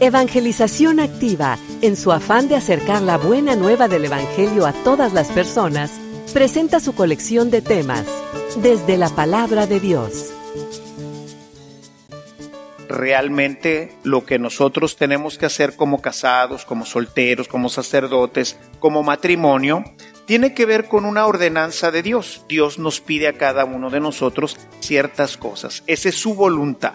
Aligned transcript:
Evangelización 0.00 0.98
Activa, 0.98 1.56
en 1.80 1.96
su 1.96 2.10
afán 2.10 2.48
de 2.48 2.56
acercar 2.56 3.00
la 3.00 3.16
buena 3.16 3.54
nueva 3.54 3.86
del 3.86 4.04
Evangelio 4.04 4.66
a 4.66 4.72
todas 4.72 5.12
las 5.12 5.28
personas, 5.28 5.92
presenta 6.32 6.80
su 6.80 6.94
colección 6.94 7.50
de 7.50 7.62
temas, 7.62 8.04
desde 8.56 8.96
la 8.96 9.08
palabra 9.08 9.66
de 9.66 9.78
Dios. 9.78 10.32
Realmente 12.88 13.96
lo 14.02 14.26
que 14.26 14.38
nosotros 14.38 14.96
tenemos 14.96 15.38
que 15.38 15.46
hacer 15.46 15.76
como 15.76 16.02
casados, 16.02 16.64
como 16.64 16.84
solteros, 16.84 17.46
como 17.46 17.68
sacerdotes, 17.68 18.58
como 18.80 19.04
matrimonio, 19.04 19.84
tiene 20.26 20.54
que 20.54 20.66
ver 20.66 20.88
con 20.88 21.04
una 21.04 21.26
ordenanza 21.26 21.92
de 21.92 22.02
Dios. 22.02 22.44
Dios 22.48 22.80
nos 22.80 23.00
pide 23.00 23.28
a 23.28 23.38
cada 23.38 23.64
uno 23.64 23.90
de 23.90 24.00
nosotros 24.00 24.58
ciertas 24.80 25.36
cosas. 25.36 25.84
Esa 25.86 26.08
es 26.08 26.16
su 26.16 26.34
voluntad. 26.34 26.94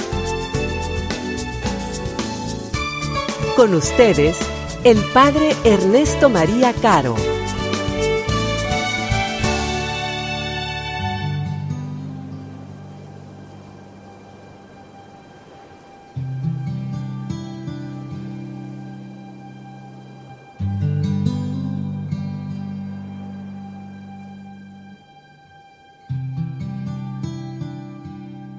Con 3.55 3.73
ustedes, 3.75 4.37
el 4.85 4.97
Padre 5.13 5.53
Ernesto 5.65 6.29
María 6.29 6.73
Caro. 6.73 7.15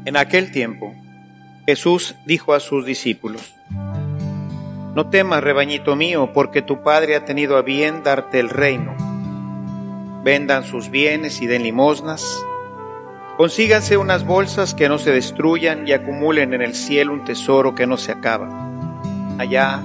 En 0.05 0.17
aquel 0.17 0.53
tiempo, 0.53 0.95
Jesús 1.67 2.15
dijo 2.27 2.53
a 2.53 2.61
sus 2.61 2.85
discípulos, 2.85 3.55
No 4.95 5.09
temas, 5.09 5.43
rebañito 5.43 5.97
mío, 5.97 6.31
porque 6.35 6.61
tu 6.61 6.83
Padre 6.83 7.17
ha 7.17 7.25
tenido 7.25 7.57
a 7.57 7.63
bien 7.63 8.03
darte 8.03 8.39
el 8.39 8.51
reino. 8.51 8.95
Vendan 10.23 10.65
sus 10.65 10.91
bienes 10.91 11.41
y 11.41 11.47
den 11.47 11.63
limosnas. 11.63 12.45
Consíganse 13.39 13.97
unas 13.97 14.27
bolsas 14.27 14.75
que 14.75 14.91
no 14.91 14.99
se 14.99 15.11
destruyan 15.11 15.89
y 15.89 15.93
acumulen 15.93 16.53
en 16.53 16.61
el 16.61 16.75
cielo 16.75 17.15
un 17.15 17.25
tesoro 17.25 17.75
que 17.75 17.87
no 17.87 17.97
se 17.97 18.13
acaba. 18.13 18.51
Allá, 19.39 19.81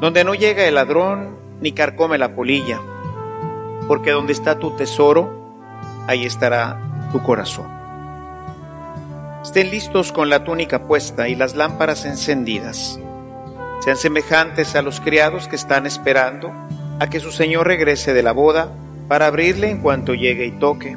donde 0.00 0.22
no 0.22 0.34
llega 0.34 0.64
el 0.64 0.76
ladrón 0.76 1.36
ni 1.60 1.72
carcome 1.72 2.16
la 2.16 2.36
polilla, 2.36 2.80
porque 3.88 4.12
donde 4.12 4.32
está 4.32 4.60
tu 4.60 4.76
tesoro, 4.76 5.50
ahí 6.06 6.24
estará 6.24 7.08
tu 7.10 7.20
corazón. 7.20 7.66
Estén 9.42 9.72
listos 9.72 10.12
con 10.12 10.30
la 10.30 10.44
túnica 10.44 10.86
puesta 10.86 11.28
y 11.28 11.34
las 11.34 11.56
lámparas 11.56 12.04
encendidas. 12.04 13.00
Sean 13.80 13.96
semejantes 13.96 14.74
a 14.74 14.82
los 14.82 15.00
criados 15.00 15.48
que 15.48 15.56
están 15.56 15.86
esperando 15.86 16.52
a 16.98 17.08
que 17.08 17.20
su 17.20 17.30
señor 17.30 17.66
regrese 17.66 18.14
de 18.14 18.22
la 18.22 18.32
boda 18.32 18.72
para 19.08 19.26
abrirle 19.26 19.70
en 19.70 19.80
cuanto 19.80 20.14
llegue 20.14 20.46
y 20.46 20.52
toque. 20.52 20.96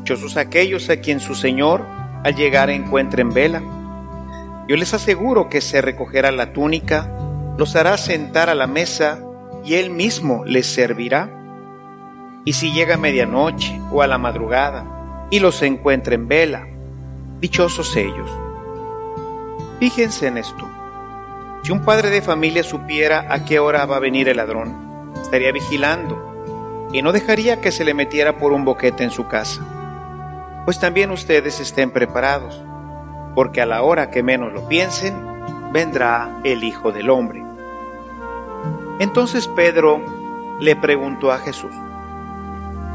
Dichosos 0.00 0.36
aquellos 0.36 0.88
a 0.90 0.98
quien 0.98 1.20
su 1.20 1.34
señor 1.34 1.84
al 2.22 2.34
llegar 2.36 2.70
encuentre 2.70 3.22
en 3.22 3.32
vela. 3.32 3.62
Yo 4.68 4.76
les 4.76 4.94
aseguro 4.94 5.48
que 5.48 5.60
se 5.60 5.80
recogerá 5.80 6.30
la 6.30 6.52
túnica, 6.52 7.10
los 7.58 7.74
hará 7.74 7.96
sentar 7.96 8.48
a 8.50 8.54
la 8.54 8.66
mesa 8.66 9.20
y 9.64 9.74
él 9.74 9.90
mismo 9.90 10.44
les 10.44 10.66
servirá. 10.66 11.30
Y 12.44 12.52
si 12.52 12.72
llega 12.72 12.94
a 12.94 12.98
medianoche 12.98 13.80
o 13.90 14.02
a 14.02 14.06
la 14.06 14.18
madrugada 14.18 14.84
y 15.30 15.40
los 15.40 15.62
encuentre 15.62 16.14
en 16.14 16.28
vela, 16.28 16.66
Dichosos 17.40 17.94
ellos. 17.96 18.30
Fíjense 19.78 20.28
en 20.28 20.38
esto. 20.38 20.66
Si 21.66 21.72
un 21.72 21.80
padre 21.80 22.10
de 22.10 22.22
familia 22.22 22.62
supiera 22.62 23.26
a 23.28 23.44
qué 23.44 23.58
hora 23.58 23.86
va 23.86 23.96
a 23.96 23.98
venir 23.98 24.28
el 24.28 24.36
ladrón, 24.36 25.12
estaría 25.20 25.50
vigilando 25.50 26.88
y 26.92 27.02
no 27.02 27.10
dejaría 27.10 27.60
que 27.60 27.72
se 27.72 27.84
le 27.84 27.92
metiera 27.92 28.38
por 28.38 28.52
un 28.52 28.64
boquete 28.64 29.02
en 29.02 29.10
su 29.10 29.26
casa. 29.26 29.62
Pues 30.64 30.78
también 30.78 31.10
ustedes 31.10 31.58
estén 31.58 31.90
preparados, 31.90 32.62
porque 33.34 33.60
a 33.60 33.66
la 33.66 33.82
hora 33.82 34.12
que 34.12 34.22
menos 34.22 34.52
lo 34.52 34.68
piensen, 34.68 35.16
vendrá 35.72 36.38
el 36.44 36.62
Hijo 36.62 36.92
del 36.92 37.10
Hombre. 37.10 37.44
Entonces 39.00 39.48
Pedro 39.48 40.00
le 40.60 40.76
preguntó 40.76 41.32
a 41.32 41.38
Jesús, 41.38 41.74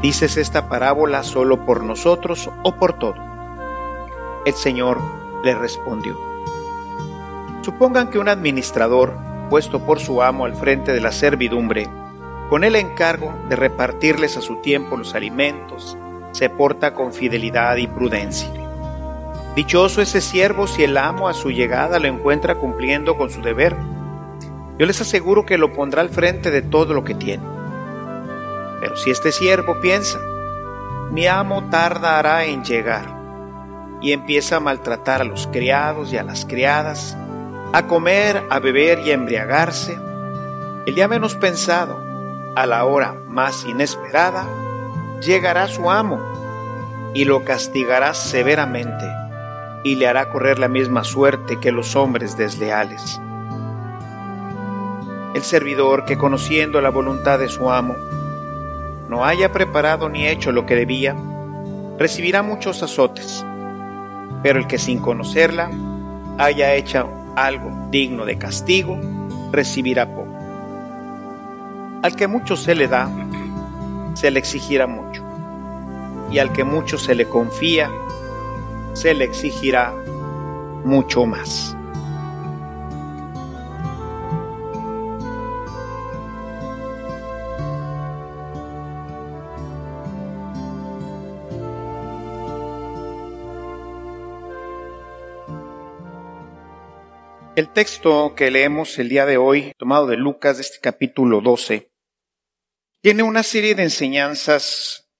¿dices 0.00 0.38
esta 0.38 0.70
parábola 0.70 1.24
solo 1.24 1.66
por 1.66 1.84
nosotros 1.84 2.48
o 2.62 2.74
por 2.76 2.98
todos? 2.98 3.20
El 4.46 4.54
Señor 4.54 4.98
le 5.44 5.54
respondió, 5.54 6.31
Supongan 7.62 8.10
que 8.10 8.18
un 8.18 8.28
administrador, 8.28 9.16
puesto 9.48 9.86
por 9.86 10.00
su 10.00 10.20
amo 10.20 10.46
al 10.46 10.54
frente 10.54 10.92
de 10.92 11.00
la 11.00 11.12
servidumbre, 11.12 11.88
con 12.50 12.64
el 12.64 12.74
encargo 12.74 13.32
de 13.48 13.54
repartirles 13.54 14.36
a 14.36 14.40
su 14.40 14.56
tiempo 14.56 14.96
los 14.96 15.14
alimentos, 15.14 15.96
se 16.32 16.50
porta 16.50 16.92
con 16.92 17.12
fidelidad 17.12 17.76
y 17.76 17.86
prudencia. 17.86 18.50
Dichoso 19.54 20.02
ese 20.02 20.20
siervo 20.20 20.66
si 20.66 20.82
el 20.82 20.96
amo 20.96 21.28
a 21.28 21.34
su 21.34 21.50
llegada 21.50 22.00
lo 22.00 22.08
encuentra 22.08 22.56
cumpliendo 22.56 23.16
con 23.16 23.30
su 23.30 23.42
deber. 23.42 23.76
Yo 24.78 24.86
les 24.86 25.00
aseguro 25.00 25.46
que 25.46 25.56
lo 25.56 25.72
pondrá 25.72 26.00
al 26.00 26.10
frente 26.10 26.50
de 26.50 26.62
todo 26.62 26.94
lo 26.94 27.04
que 27.04 27.14
tiene. 27.14 27.44
Pero 28.80 28.96
si 28.96 29.10
este 29.10 29.30
siervo 29.30 29.80
piensa, 29.80 30.18
mi 31.12 31.28
amo 31.28 31.68
tardará 31.70 32.44
en 32.44 32.64
llegar, 32.64 33.04
y 34.00 34.12
empieza 34.12 34.56
a 34.56 34.60
maltratar 34.60 35.20
a 35.20 35.24
los 35.24 35.46
criados 35.46 36.12
y 36.12 36.16
a 36.16 36.24
las 36.24 36.44
criadas, 36.44 37.16
a 37.72 37.86
comer, 37.86 38.44
a 38.50 38.58
beber 38.58 39.00
y 39.00 39.10
a 39.10 39.14
embriagarse, 39.14 39.98
el 40.86 40.94
día 40.94 41.08
menos 41.08 41.34
pensado, 41.34 41.98
a 42.54 42.66
la 42.66 42.84
hora 42.84 43.14
más 43.28 43.64
inesperada, 43.64 44.46
llegará 45.20 45.68
su 45.68 45.90
amo 45.90 46.20
y 47.14 47.24
lo 47.24 47.44
castigará 47.44 48.14
severamente 48.14 49.06
y 49.84 49.94
le 49.94 50.06
hará 50.06 50.30
correr 50.30 50.58
la 50.58 50.68
misma 50.68 51.04
suerte 51.04 51.58
que 51.60 51.72
los 51.72 51.96
hombres 51.96 52.36
desleales. 52.36 53.20
El 55.34 55.42
servidor 55.42 56.04
que 56.04 56.18
conociendo 56.18 56.80
la 56.80 56.90
voluntad 56.90 57.38
de 57.38 57.48
su 57.48 57.70
amo 57.70 57.96
no 59.08 59.24
haya 59.24 59.52
preparado 59.52 60.08
ni 60.08 60.26
hecho 60.26 60.52
lo 60.52 60.66
que 60.66 60.76
debía, 60.76 61.16
recibirá 61.98 62.42
muchos 62.42 62.82
azotes 62.82 63.44
pero 64.42 64.58
el 64.58 64.66
que 64.66 64.78
sin 64.78 64.98
conocerla 64.98 65.70
haya 66.38 66.74
hecho 66.74 67.08
algo 67.36 67.70
digno 67.90 68.24
de 68.24 68.38
castigo, 68.38 68.98
recibirá 69.50 70.06
poco. 70.06 70.36
Al 72.02 72.16
que 72.16 72.26
mucho 72.26 72.56
se 72.56 72.74
le 72.74 72.88
da, 72.88 73.10
se 74.14 74.30
le 74.30 74.38
exigirá 74.38 74.86
mucho, 74.86 75.22
y 76.30 76.38
al 76.38 76.52
que 76.52 76.64
mucho 76.64 76.98
se 76.98 77.14
le 77.14 77.28
confía, 77.28 77.90
se 78.94 79.14
le 79.14 79.24
exigirá 79.24 79.94
mucho 80.84 81.26
más. 81.26 81.76
El 97.54 97.68
texto 97.68 98.34
que 98.34 98.50
leemos 98.50 98.98
el 98.98 99.10
día 99.10 99.26
de 99.26 99.36
hoy, 99.36 99.74
tomado 99.76 100.06
de 100.06 100.16
Lucas, 100.16 100.56
de 100.56 100.62
este 100.62 100.78
capítulo 100.80 101.42
12, 101.42 101.92
tiene 103.02 103.22
una 103.22 103.42
serie 103.42 103.74
de 103.74 103.82
enseñanzas 103.82 105.10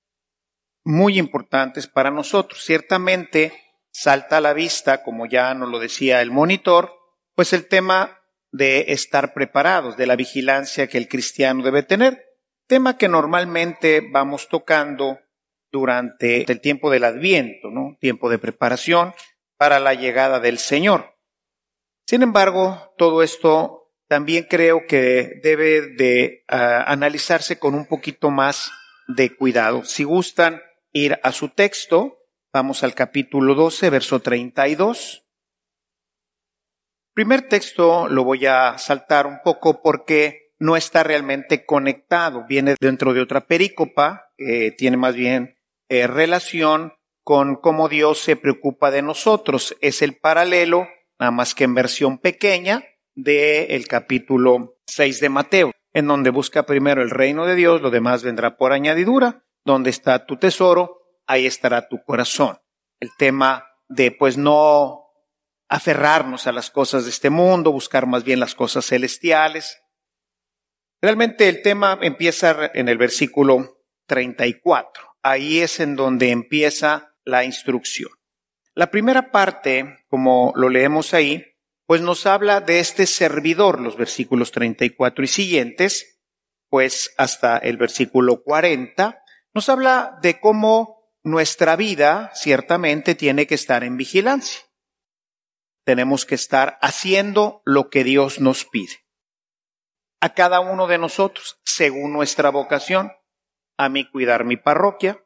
muy 0.82 1.18
importantes 1.18 1.86
para 1.86 2.10
nosotros. 2.10 2.64
Ciertamente 2.64 3.52
salta 3.90 4.38
a 4.38 4.40
la 4.40 4.54
vista, 4.54 5.02
como 5.02 5.26
ya 5.26 5.52
nos 5.52 5.68
lo 5.68 5.78
decía 5.78 6.22
el 6.22 6.30
monitor, 6.30 6.94
pues 7.34 7.52
el 7.52 7.68
tema 7.68 8.18
de 8.50 8.86
estar 8.88 9.34
preparados, 9.34 9.98
de 9.98 10.06
la 10.06 10.16
vigilancia 10.16 10.86
que 10.86 10.96
el 10.96 11.08
cristiano 11.08 11.62
debe 11.62 11.82
tener, 11.82 12.24
tema 12.66 12.96
que 12.96 13.08
normalmente 13.08 14.00
vamos 14.10 14.48
tocando 14.48 15.18
durante 15.70 16.50
el 16.50 16.62
tiempo 16.62 16.90
del 16.90 17.04
adviento, 17.04 17.68
¿no? 17.70 17.98
Tiempo 18.00 18.30
de 18.30 18.38
preparación, 18.38 19.12
para 19.58 19.80
la 19.80 19.92
llegada 19.92 20.40
del 20.40 20.56
Señor. 20.58 21.11
Sin 22.06 22.22
embargo, 22.22 22.94
todo 22.98 23.22
esto 23.22 23.90
también 24.08 24.46
creo 24.48 24.86
que 24.86 25.40
debe 25.42 25.94
de 25.96 26.44
ah, 26.48 26.84
analizarse 26.86 27.58
con 27.58 27.74
un 27.74 27.86
poquito 27.86 28.30
más 28.30 28.70
de 29.08 29.34
cuidado. 29.34 29.84
Si 29.84 30.04
gustan 30.04 30.60
ir 30.92 31.18
a 31.22 31.32
su 31.32 31.48
texto, 31.48 32.18
vamos 32.52 32.82
al 32.82 32.94
capítulo 32.94 33.54
12, 33.54 33.90
verso 33.90 34.20
32. 34.20 35.24
Primer 37.14 37.48
texto 37.48 38.08
lo 38.08 38.24
voy 38.24 38.46
a 38.46 38.78
saltar 38.78 39.26
un 39.26 39.40
poco 39.42 39.82
porque 39.82 40.54
no 40.58 40.76
está 40.76 41.02
realmente 41.02 41.66
conectado, 41.66 42.44
viene 42.48 42.76
dentro 42.80 43.12
de 43.12 43.20
otra 43.20 43.46
perícopa 43.46 44.30
que 44.36 44.70
tiene 44.70 44.96
más 44.96 45.14
bien 45.14 45.58
eh, 45.88 46.06
relación 46.06 46.94
con 47.24 47.56
cómo 47.56 47.88
Dios 47.88 48.20
se 48.20 48.36
preocupa 48.36 48.90
de 48.90 49.02
nosotros. 49.02 49.76
Es 49.80 50.02
el 50.02 50.16
paralelo, 50.16 50.86
nada 51.22 51.30
más 51.30 51.54
que 51.54 51.62
en 51.62 51.74
versión 51.76 52.18
pequeña, 52.18 52.82
del 53.14 53.86
capítulo 53.86 54.80
6 54.86 55.20
de 55.20 55.28
Mateo, 55.28 55.70
en 55.92 56.08
donde 56.08 56.30
busca 56.30 56.66
primero 56.66 57.00
el 57.00 57.10
reino 57.10 57.46
de 57.46 57.54
Dios, 57.54 57.80
lo 57.80 57.90
demás 57.90 58.24
vendrá 58.24 58.56
por 58.56 58.72
añadidura, 58.72 59.44
donde 59.64 59.90
está 59.90 60.26
tu 60.26 60.36
tesoro, 60.36 60.98
ahí 61.28 61.46
estará 61.46 61.86
tu 61.86 62.02
corazón. 62.02 62.58
El 62.98 63.10
tema 63.16 63.64
de 63.88 64.10
pues 64.10 64.36
no 64.36 65.12
aferrarnos 65.68 66.48
a 66.48 66.52
las 66.52 66.72
cosas 66.72 67.04
de 67.04 67.10
este 67.10 67.30
mundo, 67.30 67.70
buscar 67.70 68.08
más 68.08 68.24
bien 68.24 68.40
las 68.40 68.56
cosas 68.56 68.84
celestiales. 68.84 69.80
Realmente 71.00 71.48
el 71.48 71.62
tema 71.62 72.00
empieza 72.02 72.72
en 72.74 72.88
el 72.88 72.98
versículo 72.98 73.84
34. 74.08 75.04
Ahí 75.22 75.60
es 75.60 75.78
en 75.78 75.94
donde 75.94 76.30
empieza 76.30 77.14
la 77.24 77.44
instrucción. 77.44 78.10
La 78.74 78.90
primera 78.90 79.30
parte, 79.30 80.04
como 80.08 80.52
lo 80.56 80.68
leemos 80.68 81.14
ahí, 81.14 81.44
pues 81.86 82.00
nos 82.00 82.26
habla 82.26 82.60
de 82.60 82.78
este 82.80 83.06
servidor, 83.06 83.80
los 83.80 83.96
versículos 83.96 84.50
34 84.52 85.24
y 85.24 85.28
siguientes, 85.28 86.20
pues 86.68 87.12
hasta 87.18 87.58
el 87.58 87.76
versículo 87.76 88.42
40, 88.42 89.22
nos 89.54 89.68
habla 89.68 90.18
de 90.22 90.40
cómo 90.40 91.10
nuestra 91.22 91.76
vida 91.76 92.30
ciertamente 92.34 93.14
tiene 93.14 93.46
que 93.46 93.54
estar 93.54 93.84
en 93.84 93.96
vigilancia 93.96 94.62
tenemos 95.84 96.26
que 96.26 96.34
estar 96.34 96.78
haciendo 96.80 97.62
lo 97.64 97.90
que 97.90 98.04
Dios 98.04 98.40
nos 98.40 98.64
pide. 98.64 99.04
A 100.20 100.34
cada 100.34 100.60
uno 100.60 100.86
de 100.86 100.98
nosotros, 100.98 101.60
según 101.64 102.12
nuestra 102.12 102.50
vocación, 102.50 103.12
a 103.76 103.88
mí 103.88 104.08
cuidar 104.08 104.44
mi 104.44 104.56
parroquia, 104.56 105.24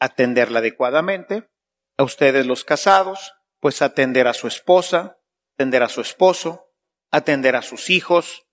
atenderla 0.00 0.58
adecuadamente, 0.58 1.48
a 1.96 2.02
ustedes 2.02 2.46
los 2.46 2.64
casados, 2.64 3.32
pues 3.60 3.82
atender 3.82 4.26
a 4.26 4.34
su 4.34 4.46
esposa, 4.46 5.18
atender 5.56 5.82
a 5.82 5.88
su 5.88 6.00
esposo, 6.00 6.66
atender 7.10 7.56
a 7.56 7.62
sus 7.62 7.90
hijos, 7.90 8.46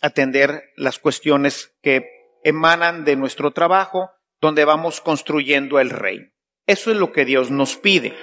atender 0.00 0.64
las 0.76 0.98
cuestiones 0.98 1.74
que 1.82 2.06
emanan 2.44 3.04
de 3.04 3.16
nuestro 3.16 3.52
trabajo, 3.52 4.10
donde 4.40 4.64
vamos 4.64 5.00
construyendo 5.00 5.80
el 5.80 5.90
reino. 5.90 6.30
Eso 6.66 6.90
es 6.90 6.96
lo 6.96 7.12
que 7.12 7.24
Dios 7.24 7.50
nos 7.50 7.76
pide. 7.76 8.14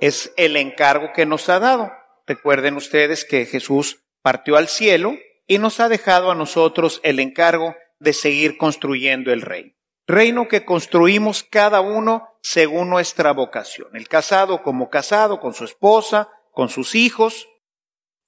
Es 0.00 0.32
el 0.36 0.56
encargo 0.56 1.12
que 1.14 1.26
nos 1.26 1.48
ha 1.48 1.58
dado. 1.58 1.92
Recuerden 2.26 2.76
ustedes 2.76 3.24
que 3.24 3.46
Jesús 3.46 4.04
partió 4.22 4.56
al 4.56 4.68
cielo 4.68 5.14
y 5.46 5.58
nos 5.58 5.80
ha 5.80 5.88
dejado 5.88 6.30
a 6.30 6.34
nosotros 6.34 7.00
el 7.02 7.18
encargo 7.18 7.74
de 7.98 8.12
seguir 8.12 8.56
construyendo 8.56 9.32
el 9.32 9.42
reino. 9.42 9.74
Reino 10.06 10.48
que 10.48 10.64
construimos 10.64 11.42
cada 11.44 11.80
uno 11.80 12.28
según 12.42 12.90
nuestra 12.90 13.32
vocación. 13.32 13.88
El 13.94 14.08
casado 14.08 14.62
como 14.62 14.90
casado, 14.90 15.40
con 15.40 15.54
su 15.54 15.64
esposa, 15.64 16.28
con 16.52 16.68
sus 16.68 16.94
hijos, 16.94 17.46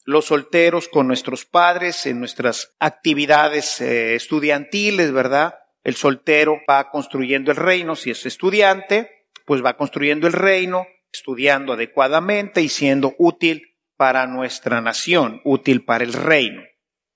los 0.04 0.26
solteros 0.26 0.88
con 0.88 1.06
nuestros 1.06 1.44
padres 1.44 2.06
en 2.06 2.18
nuestras 2.18 2.74
actividades 2.80 3.80
eh, 3.80 4.14
estudiantiles, 4.14 5.12
¿verdad? 5.12 5.54
El 5.84 5.96
soltero 5.96 6.60
va 6.68 6.90
construyendo 6.90 7.50
el 7.50 7.56
reino, 7.56 7.96
si 7.96 8.10
es 8.10 8.26
estudiante, 8.26 9.28
pues 9.44 9.64
va 9.64 9.76
construyendo 9.76 10.26
el 10.26 10.32
reino, 10.32 10.86
estudiando 11.12 11.72
adecuadamente 11.72 12.62
y 12.62 12.68
siendo 12.68 13.14
útil 13.18 13.76
para 13.96 14.26
nuestra 14.26 14.80
nación, 14.80 15.40
útil 15.44 15.84
para 15.84 16.04
el 16.04 16.12
reino. 16.12 16.62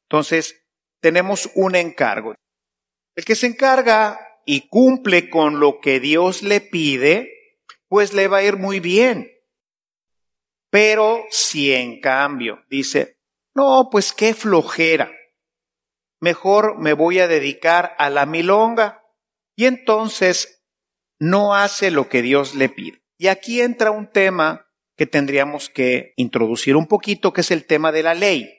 Entonces, 0.09 0.65
tenemos 1.01 1.51
un 1.55 1.75
encargo. 1.75 2.35
El 3.15 3.25
que 3.25 3.35
se 3.35 3.47
encarga 3.47 4.19
y 4.47 4.69
cumple 4.69 5.29
con 5.29 5.61
lo 5.61 5.81
que 5.81 6.01
Dios 6.01 6.43
le 6.43 6.63
pide, 6.63 7.31
pues 7.89 8.15
le 8.15 8.29
va 8.29 8.39
a 8.39 8.45
ir 8.45 8.57
muy 8.57 8.81
bien. 8.81 9.31
Pero 10.71 11.25
si 11.31 11.75
en 11.75 12.01
cambio 12.01 12.63
dice, 12.71 13.19
no, 13.55 13.89
pues 13.91 14.13
qué 14.13 14.33
flojera, 14.33 15.13
mejor 16.21 16.79
me 16.79 16.93
voy 16.93 17.19
a 17.19 17.29
dedicar 17.29 17.95
a 17.99 18.09
la 18.09 18.25
milonga, 18.25 19.03
y 19.57 19.65
entonces 19.65 20.63
no 21.19 21.55
hace 21.55 21.91
lo 21.91 22.09
que 22.09 22.23
Dios 22.23 22.55
le 22.55 22.69
pide. 22.69 23.03
Y 23.19 23.29
aquí 23.29 23.61
entra 23.61 23.91
un 23.91 24.13
tema 24.13 24.67
que 24.97 25.07
tendríamos 25.07 25.71
que 25.71 26.13
introducir 26.17 26.77
un 26.77 26.87
poquito, 26.87 27.33
que 27.33 27.41
es 27.41 27.51
el 27.51 27.67
tema 27.67 27.91
de 27.91 28.03
la 28.03 28.15
ley. 28.15 28.56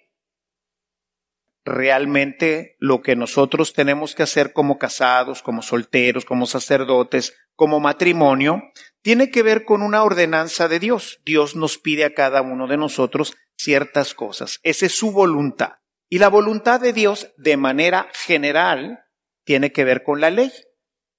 Realmente 1.68 2.78
lo 2.80 3.02
que 3.02 3.18
nosotros 3.18 3.74
tenemos 3.74 4.16
que 4.16 4.24
hacer 4.24 4.54
como 4.54 4.78
casados, 4.78 5.44
como 5.44 5.62
solteros, 5.62 6.24
como 6.24 6.46
sacerdotes, 6.46 7.36
como 7.56 7.81
matrimonio, 7.81 8.62
tiene 9.02 9.31
que 9.31 9.44
ver 9.44 9.66
con 9.66 9.81
una 9.81 10.02
ordenanza 10.02 10.69
de 10.69 10.80
Dios. 10.80 11.19
Dios 11.25 11.58
nos 11.58 11.78
pide 11.78 12.06
a 12.06 12.14
cada 12.14 12.42
uno 12.42 12.68
de 12.68 12.78
nosotros 12.78 13.36
ciertas 13.58 14.14
cosas. 14.14 14.62
Esa 14.64 14.86
es 14.86 14.98
su 14.98 15.12
voluntad. 15.12 15.74
Y 16.08 16.19
la 16.19 16.30
voluntad 16.30 16.80
de 16.80 16.94
Dios, 16.94 17.34
de 17.36 17.58
manera 17.58 18.08
general, 18.13 19.04
tiene 19.44 19.74
que 19.74 19.84
ver 19.84 20.04
con 20.04 20.22
la 20.22 20.30
ley. 20.30 20.54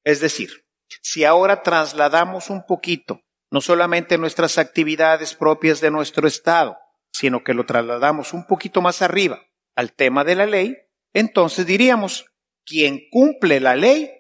Es 0.03 0.21
decir, 0.21 0.65
si 1.03 1.27
ahora 1.27 1.63
trasladamos 1.63 2.49
un 2.49 2.65
poquito 2.65 3.21
no 3.51 3.61
solamente 3.61 4.17
nuestras 4.17 4.57
actividades 4.57 5.35
propias 5.35 5.83
de 5.83 5.91
nuestro 5.91 6.27
Estado, 6.27 6.79
sino 7.13 7.45
que 7.45 7.53
lo 7.53 7.67
trasladamos 7.67 8.33
un 8.33 8.47
poquito 8.47 8.81
más 8.81 9.03
arriba 9.03 9.43
al 9.79 9.93
tema 9.93 10.25
de 10.25 10.35
la 10.35 10.47
ley, 10.47 10.77
entonces 11.13 11.65
diríamos, 11.65 12.27
quien 12.65 13.09
cumple 13.13 13.61
la 13.61 13.77
ley 13.77 14.11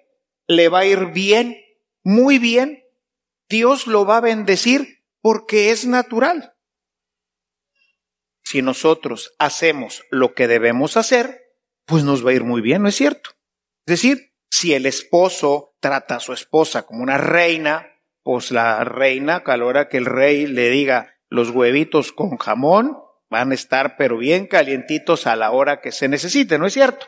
le 0.46 0.68
va 0.68 0.80
a 0.80 0.86
ir 0.86 1.06
bien, 1.06 1.60
muy 2.04 2.38
bien, 2.38 2.84
Dios 3.48 3.88
lo 3.88 4.06
va 4.06 4.18
a 4.18 4.20
bendecir 4.20 5.04
porque 5.20 5.72
es 5.72 5.84
natural. 5.84 6.54
Si 8.44 8.62
nosotros 8.62 9.34
hacemos 9.40 10.04
lo 10.12 10.32
que 10.32 10.46
debemos 10.46 10.96
hacer, 10.96 11.56
pues 11.86 12.04
nos 12.04 12.24
va 12.24 12.30
a 12.30 12.34
ir 12.34 12.44
muy 12.44 12.60
bien, 12.60 12.82
¿no 12.82 12.88
es 12.88 12.94
cierto? 12.94 13.30
Es 13.84 14.00
decir, 14.00 14.36
si 14.48 14.74
el 14.74 14.86
esposo 14.86 15.74
trata 15.80 16.16
a 16.16 16.20
su 16.20 16.32
esposa 16.32 16.86
como 16.86 17.02
una 17.02 17.18
reina, 17.18 18.00
pues 18.22 18.52
la 18.52 18.84
reina, 18.84 19.42
a 19.44 19.56
la 19.56 19.64
hora 19.64 19.88
que 19.88 19.96
el 19.96 20.06
rey 20.06 20.46
le 20.46 20.70
diga 20.70 21.16
los 21.28 21.50
huevitos 21.50 22.12
con 22.12 22.36
jamón, 22.36 22.96
van 23.30 23.52
a 23.52 23.54
estar 23.54 23.96
pero 23.96 24.18
bien 24.18 24.46
calientitos 24.46 25.26
a 25.26 25.36
la 25.36 25.50
hora 25.50 25.80
que 25.80 25.92
se 25.92 26.08
necesite, 26.08 26.58
¿no 26.58 26.66
es 26.66 26.72
cierto? 26.72 27.06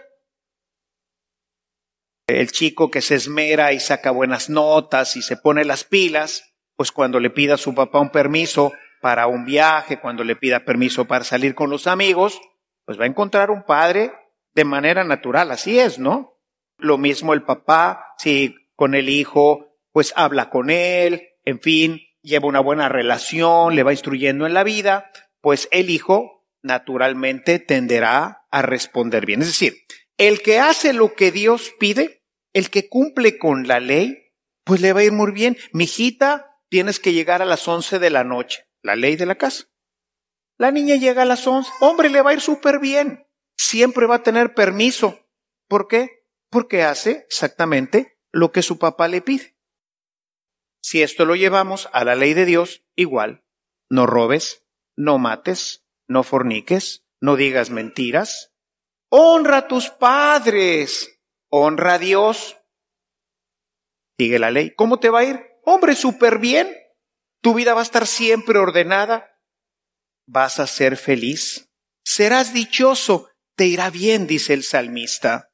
El 2.27 2.53
chico 2.53 2.91
que 2.91 3.01
se 3.01 3.17
esmera 3.17 3.73
y 3.73 3.81
saca 3.81 4.11
buenas 4.11 4.51
notas 4.51 5.17
y 5.17 5.23
se 5.23 5.37
pone 5.37 5.65
las 5.65 5.85
pilas, 5.85 6.55
pues 6.77 6.93
cuando 6.93 7.19
le 7.19 7.31
pida 7.31 7.55
a 7.55 7.59
su 7.59 7.75
papá 7.75 8.01
un 8.01 8.11
permiso 8.11 8.73
para 9.01 9.27
un 9.27 9.45
viaje, 9.45 9.99
cuando 9.99 10.23
le 10.25 10.37
pida 10.37 10.65
permiso 10.65 11.07
para 11.07 11.25
salir 11.25 11.55
con 11.55 11.71
los 11.71 11.87
amigos, 11.87 12.41
pues 12.85 13.01
va 13.01 13.05
a 13.05 13.09
encontrar 13.09 13.51
un 13.51 13.65
padre 13.65 14.13
de 14.55 14.65
manera 14.65 15.05
natural, 15.05 15.51
así 15.51 15.79
es, 15.79 15.99
¿no? 15.99 16.39
Lo 16.77 16.99
mismo 16.99 17.35
el 17.35 17.43
papá, 17.43 18.15
si 18.19 18.55
con 18.77 18.95
el 18.95 19.09
hijo 19.09 19.67
pues 19.93 20.13
habla 20.17 20.51
con 20.51 20.71
él, 20.71 21.29
en 21.45 21.61
fin, 21.61 22.01
lleva 22.23 22.49
una 22.49 22.61
buena 22.61 22.89
relación, 22.89 23.75
le 23.75 23.83
va 23.83 23.93
instruyendo 23.93 24.47
en 24.47 24.55
la 24.55 24.63
vida, 24.63 25.11
pues 25.41 25.69
el 25.71 25.91
hijo 25.91 26.47
naturalmente 26.63 27.59
tenderá 27.59 28.47
a 28.51 28.63
responder 28.63 29.27
bien. 29.27 29.43
Es 29.43 29.49
decir, 29.49 29.77
el 30.19 30.43
que 30.43 30.59
hace 30.59 30.93
lo 30.93 31.15
que 31.15 31.33
Dios 31.33 31.73
pide, 31.79 32.25
el 32.53 32.71
que 32.71 32.89
cumple 32.89 33.39
con 33.39 33.67
la 33.67 33.81
ley, 33.81 34.35
pues 34.65 34.81
le 34.81 34.93
va 34.93 35.01
a 35.01 35.05
ir 35.05 35.13
muy 35.13 35.33
bien. 35.33 35.57
Mijita, 35.73 36.59
tienes 36.69 37.01
que 37.01 37.13
llegar 37.13 37.43
a 37.43 37.47
las 37.47 37.67
once 37.67 37.99
de 37.99 38.11
la 38.11 38.25
noche, 38.25 38.67
la 38.83 38.97
ley 38.97 39.17
de 39.17 39.27
la 39.27 39.37
casa. 39.37 39.65
La 40.59 40.71
niña 40.71 40.97
llega 40.97 41.23
a 41.23 41.27
las 41.27 41.47
once, 41.47 41.71
hombre, 41.81 42.11
le 42.11 42.21
va 42.21 42.31
a 42.31 42.35
ir 42.35 42.41
súper 42.43 42.81
bien. 42.81 43.27
Siempre 43.57 44.07
va 44.07 44.17
a 44.17 44.23
tener 44.23 44.55
permiso. 44.55 45.27
¿Por 45.69 45.89
qué? 45.89 46.27
Porque 46.51 46.83
hace 46.83 47.25
exactamente 47.27 48.19
lo 48.31 48.53
que 48.53 48.63
su 48.63 48.79
papá 48.79 49.09
le 49.09 49.23
pide. 49.23 49.57
Si 50.83 51.03
esto 51.03 51.25
lo 51.25 51.35
llevamos 51.35 51.89
a 51.93 52.05
la 52.05 52.15
ley 52.15 52.35
de 52.35 52.45
Dios, 52.45 52.85
igual, 52.95 53.45
no 53.89 54.07
robes, 54.07 54.65
no 54.97 55.19
mates, 55.19 55.85
no 56.07 56.23
forniques, 56.23 57.05
no 57.21 57.37
digas 57.37 57.71
mentiras. 57.71 58.53
Honra 59.09 59.59
a 59.59 59.69
tus 59.69 59.91
padres, 59.91 61.21
honra 61.49 61.95
a 61.95 61.99
Dios. 61.99 62.57
Sigue 64.19 64.39
la 64.39 64.51
ley. 64.51 64.75
¿Cómo 64.75 65.01
te 65.01 65.11
va 65.11 65.21
a 65.21 65.25
ir? 65.25 65.41
Hombre, 65.65 65.95
súper 65.95 66.39
bien. 66.39 66.77
Tu 67.43 67.55
vida 67.55 67.75
va 67.75 67.81
a 67.81 67.85
estar 67.85 68.07
siempre 68.07 68.59
ordenada. 68.59 69.27
vas 70.27 70.61
a 70.61 70.67
ser 70.67 70.97
feliz. 70.97 71.71
Serás 72.05 72.53
dichoso, 72.53 73.31
te 73.57 73.67
irá 73.67 73.91
bien, 73.91 74.27
dice 74.27 74.55
el 74.55 74.63
salmista. 74.63 75.51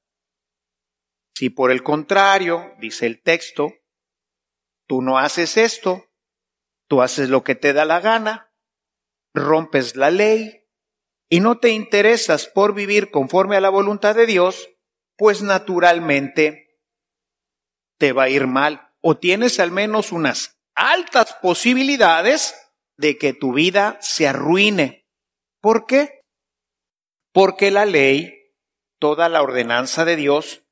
Si 1.35 1.51
por 1.51 1.71
el 1.71 1.83
contrario, 1.83 2.75
dice 2.79 3.07
el 3.07 3.23
texto, 3.23 3.73
tú 4.87 5.03
no 5.03 5.19
haces 5.19 5.57
esto, 5.57 6.07
tú 6.89 7.03
haces 7.03 7.29
lo 7.29 7.43
que 7.43 7.55
te 7.55 7.73
da 7.73 7.85
la 7.85 8.01
gana, 8.01 8.46
rompes 9.37 9.97
la 9.97 10.11
ley 10.11 10.65
y 11.29 11.41
no 11.41 11.59
te 11.59 11.71
interesas 11.71 12.47
por 12.47 12.75
vivir 12.75 13.11
conforme 13.11 13.57
a 13.57 13.61
la 13.61 13.69
voluntad 13.69 14.15
de 14.15 14.27
Dios, 14.27 14.69
pues 15.17 15.43
naturalmente 15.43 16.81
te 17.99 18.13
va 18.13 18.25
a 18.25 18.29
ir 18.29 18.47
mal 18.47 18.93
o 19.01 19.19
tienes 19.19 19.61
al 19.61 19.71
menos 19.71 20.13
unas 20.13 20.59
altas 20.75 21.37
posibilidades 21.41 22.55
de 22.97 23.19
que 23.19 23.33
tu 23.33 23.53
vida 23.53 23.99
se 24.01 24.27
arruine. 24.29 25.07
¿Por 25.61 25.87
qué? 25.87 26.21
Porque 27.33 27.71
la 27.71 27.85
ley, 27.85 28.35
toda 28.99 29.29
la 29.29 29.43
ordenanza 29.43 30.05
de 30.05 30.17
Dios, 30.17 30.63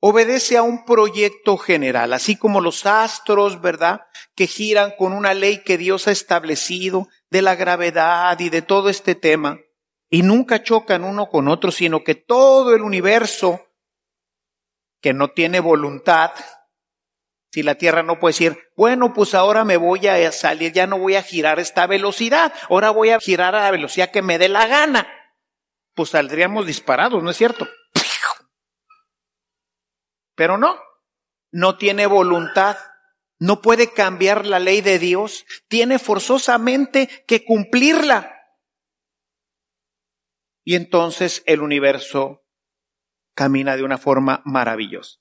obedece 0.00 0.58
a 0.58 0.62
un 0.62 0.84
proyecto 0.84 1.56
general, 1.56 2.12
así 2.12 2.36
como 2.36 2.60
los 2.60 2.84
astros, 2.84 3.62
¿verdad? 3.62 4.02
Que 4.34 4.46
giran 4.46 4.92
con 4.98 5.14
una 5.14 5.32
ley 5.32 5.62
que 5.64 5.78
Dios 5.78 6.08
ha 6.08 6.12
establecido 6.12 7.08
de 7.34 7.42
la 7.42 7.56
gravedad 7.56 8.38
y 8.38 8.48
de 8.48 8.62
todo 8.62 8.88
este 8.88 9.16
tema, 9.16 9.58
y 10.08 10.22
nunca 10.22 10.62
chocan 10.62 11.02
uno 11.02 11.28
con 11.28 11.48
otro, 11.48 11.72
sino 11.72 12.04
que 12.04 12.14
todo 12.14 12.76
el 12.76 12.82
universo 12.82 13.60
que 15.00 15.12
no 15.12 15.32
tiene 15.32 15.58
voluntad, 15.58 16.30
si 17.50 17.64
la 17.64 17.74
Tierra 17.74 18.04
no 18.04 18.20
puede 18.20 18.34
decir, 18.34 18.70
bueno, 18.76 19.12
pues 19.12 19.34
ahora 19.34 19.64
me 19.64 19.76
voy 19.76 20.06
a 20.06 20.30
salir, 20.30 20.72
ya 20.72 20.86
no 20.86 20.96
voy 20.96 21.16
a 21.16 21.24
girar 21.24 21.58
esta 21.58 21.88
velocidad, 21.88 22.52
ahora 22.70 22.90
voy 22.90 23.10
a 23.10 23.18
girar 23.18 23.56
a 23.56 23.62
la 23.62 23.72
velocidad 23.72 24.12
que 24.12 24.22
me 24.22 24.38
dé 24.38 24.48
la 24.48 24.68
gana, 24.68 25.08
pues 25.92 26.10
saldríamos 26.10 26.66
disparados, 26.66 27.20
¿no 27.20 27.30
es 27.30 27.36
cierto? 27.36 27.66
Pero 30.36 30.56
no, 30.56 30.80
no 31.50 31.78
tiene 31.78 32.06
voluntad, 32.06 32.76
no 33.38 33.60
puede 33.60 33.92
cambiar 33.92 34.46
la 34.46 34.58
ley 34.58 34.80
de 34.80 34.98
Dios, 34.98 35.44
tiene 35.68 35.98
forzosamente 35.98 37.24
que 37.26 37.44
cumplirla. 37.44 38.30
Y 40.64 40.76
entonces 40.76 41.42
el 41.46 41.60
universo 41.60 42.46
camina 43.34 43.76
de 43.76 43.82
una 43.82 43.98
forma 43.98 44.42
maravillosa. 44.44 45.18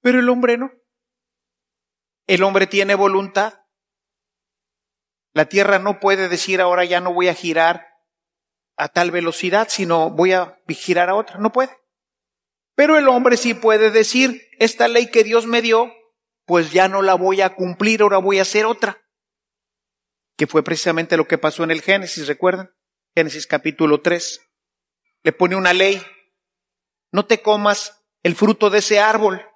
Pero 0.00 0.20
el 0.20 0.28
hombre 0.28 0.58
no. 0.58 0.70
El 2.26 2.42
hombre 2.42 2.66
tiene 2.66 2.94
voluntad. 2.94 3.54
La 5.32 5.46
Tierra 5.46 5.78
no 5.78 5.98
puede 5.98 6.28
decir 6.28 6.60
ahora 6.60 6.84
ya 6.84 7.00
no 7.00 7.12
voy 7.12 7.28
a 7.28 7.34
girar 7.34 7.88
a 8.76 8.88
tal 8.88 9.10
velocidad, 9.10 9.68
sino 9.68 10.10
voy 10.10 10.32
a 10.32 10.60
girar 10.68 11.08
a 11.08 11.14
otra. 11.14 11.38
No 11.38 11.52
puede. 11.52 11.76
Pero 12.76 12.98
el 12.98 13.08
hombre 13.08 13.36
sí 13.36 13.54
puede 13.54 13.90
decir, 13.90 14.42
esta 14.58 14.88
ley 14.88 15.10
que 15.10 15.24
Dios 15.24 15.46
me 15.46 15.62
dio, 15.62 15.92
pues 16.46 16.72
ya 16.72 16.88
no 16.88 17.02
la 17.02 17.14
voy 17.14 17.40
a 17.40 17.54
cumplir, 17.54 18.02
ahora 18.02 18.18
voy 18.18 18.38
a 18.38 18.42
hacer 18.42 18.66
otra. 18.66 19.02
Que 20.36 20.46
fue 20.46 20.62
precisamente 20.62 21.16
lo 21.16 21.26
que 21.26 21.38
pasó 21.38 21.64
en 21.64 21.70
el 21.70 21.80
Génesis, 21.80 22.26
¿recuerdan? 22.26 22.74
Génesis 23.14 23.46
capítulo 23.46 24.02
3. 24.02 24.40
Le 25.22 25.32
pone 25.32 25.56
una 25.56 25.72
ley. 25.72 26.02
No 27.12 27.26
te 27.26 27.40
comas 27.40 28.04
el 28.22 28.34
fruto 28.34 28.70
de 28.70 28.78
ese 28.78 28.98
árbol, 28.98 29.46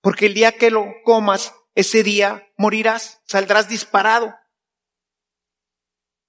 porque 0.00 0.26
el 0.26 0.34
día 0.34 0.52
que 0.52 0.70
lo 0.70 0.86
comas, 1.04 1.54
ese 1.74 2.02
día 2.02 2.46
morirás, 2.56 3.20
saldrás 3.24 3.68
disparado. 3.68 4.34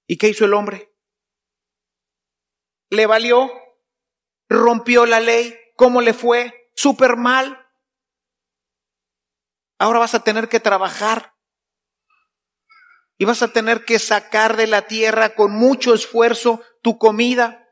¿Y 0.06 0.16
qué 0.16 0.28
hizo 0.28 0.44
el 0.44 0.54
hombre? 0.54 0.92
Le 2.90 3.06
valió, 3.06 3.48
rompió 4.48 5.06
la 5.06 5.20
ley. 5.20 5.56
¿Cómo 5.76 6.02
le 6.02 6.12
fue? 6.12 6.68
Súper 6.74 7.16
mal. 7.16 7.59
Ahora 9.80 9.98
vas 9.98 10.14
a 10.14 10.22
tener 10.22 10.50
que 10.50 10.60
trabajar. 10.60 11.32
Y 13.16 13.24
vas 13.24 13.42
a 13.42 13.48
tener 13.48 13.86
que 13.86 13.98
sacar 13.98 14.58
de 14.58 14.66
la 14.66 14.82
tierra 14.82 15.34
con 15.34 15.52
mucho 15.52 15.94
esfuerzo 15.94 16.60
tu 16.82 16.98
comida. 16.98 17.66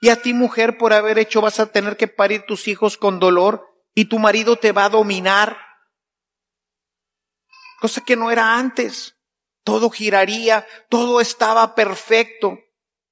Y 0.00 0.10
a 0.10 0.22
ti 0.22 0.34
mujer 0.34 0.78
por 0.78 0.92
haber 0.92 1.18
hecho 1.18 1.40
vas 1.40 1.58
a 1.58 1.66
tener 1.66 1.96
que 1.96 2.06
parir 2.06 2.44
tus 2.46 2.68
hijos 2.68 2.96
con 2.96 3.18
dolor 3.18 3.66
y 3.92 4.04
tu 4.04 4.20
marido 4.20 4.54
te 4.54 4.70
va 4.70 4.84
a 4.84 4.88
dominar 4.88 5.58
cosa 7.80 8.02
que 8.02 8.14
no 8.14 8.30
era 8.30 8.56
antes. 8.56 9.16
Todo 9.64 9.90
giraría, 9.90 10.64
todo 10.88 11.20
estaba 11.20 11.74
perfecto. 11.74 12.56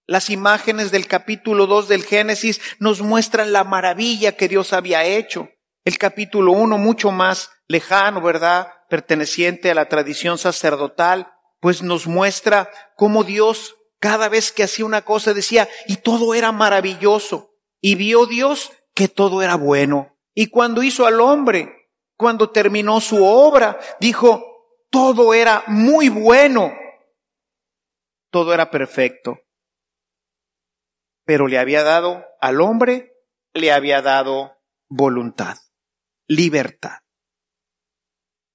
Las 0.07 0.31
imágenes 0.31 0.93
del 0.93 1.09
capítulo 1.09 1.67
2 1.67 1.89
del 1.89 2.05
Génesis 2.05 2.61
nos 2.79 3.01
muestran 3.01 3.53
la 3.53 3.65
maravilla 3.65 4.37
que 4.37 4.47
Dios 4.47 4.73
había 4.73 5.05
hecho. 5.05 5.49
El 5.87 5.99
capítulo 5.99 6.51
1 6.51 6.79
mucho 6.79 7.13
más 7.13 7.53
lejano, 7.69 8.21
¿verdad? 8.21 8.73
Perteneciente 8.91 9.71
a 9.71 9.75
la 9.77 9.89
tradición 9.89 10.37
sacerdotal, 10.37 11.33
pues 11.61 11.81
nos 11.81 12.09
muestra 12.09 12.69
cómo 12.97 13.23
Dios 13.23 13.77
cada 14.01 14.29
vez 14.29 14.51
que 14.51 14.65
hacía 14.65 14.85
una 14.85 15.03
cosa 15.03 15.33
decía, 15.33 15.69
y 15.87 15.99
todo 15.99 16.35
era 16.35 16.51
maravilloso. 16.51 17.53
Y 17.81 17.95
vio 17.95 18.27
Dios 18.27 18.73
que 18.95 19.07
todo 19.07 19.43
era 19.43 19.55
bueno. 19.55 20.19
Y 20.35 20.49
cuando 20.49 20.83
hizo 20.83 21.07
al 21.07 21.21
hombre, 21.21 21.93
cuando 22.17 22.51
terminó 22.51 23.01
su 23.01 23.25
obra, 23.25 23.79
dijo, 24.01 24.45
todo 24.91 25.35
era 25.35 25.63
muy 25.69 26.09
bueno, 26.09 26.73
todo 28.33 28.53
era 28.53 28.73
perfecto. 28.73 29.39
Pero 31.25 31.47
le 31.47 31.61
había 31.61 31.85
dado 31.85 32.25
al 32.41 32.61
hombre, 32.61 33.13
le 33.55 33.71
había 33.71 34.03
dado 34.03 34.57
voluntad, 34.89 35.57
libertad. 36.29 36.99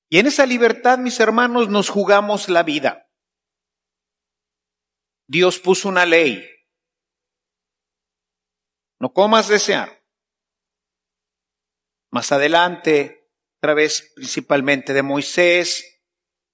Y 0.10 0.20
en 0.20 0.28
esa 0.28 0.46
libertad, 0.46 0.98
mis 0.98 1.20
hermanos, 1.20 1.70
nos 1.70 1.90
jugamos 1.90 2.50
la 2.50 2.64
vida. 2.64 3.10
Dios 5.28 5.60
puso 5.60 5.88
una 5.88 6.06
ley. 6.06 6.46
No 9.00 9.14
comas 9.14 9.48
desear. 9.48 10.04
Más 12.12 12.34
adelante, 12.34 13.30
a 13.58 13.60
través 13.62 14.12
principalmente 14.16 14.94
de 14.94 15.02
Moisés, 15.02 16.02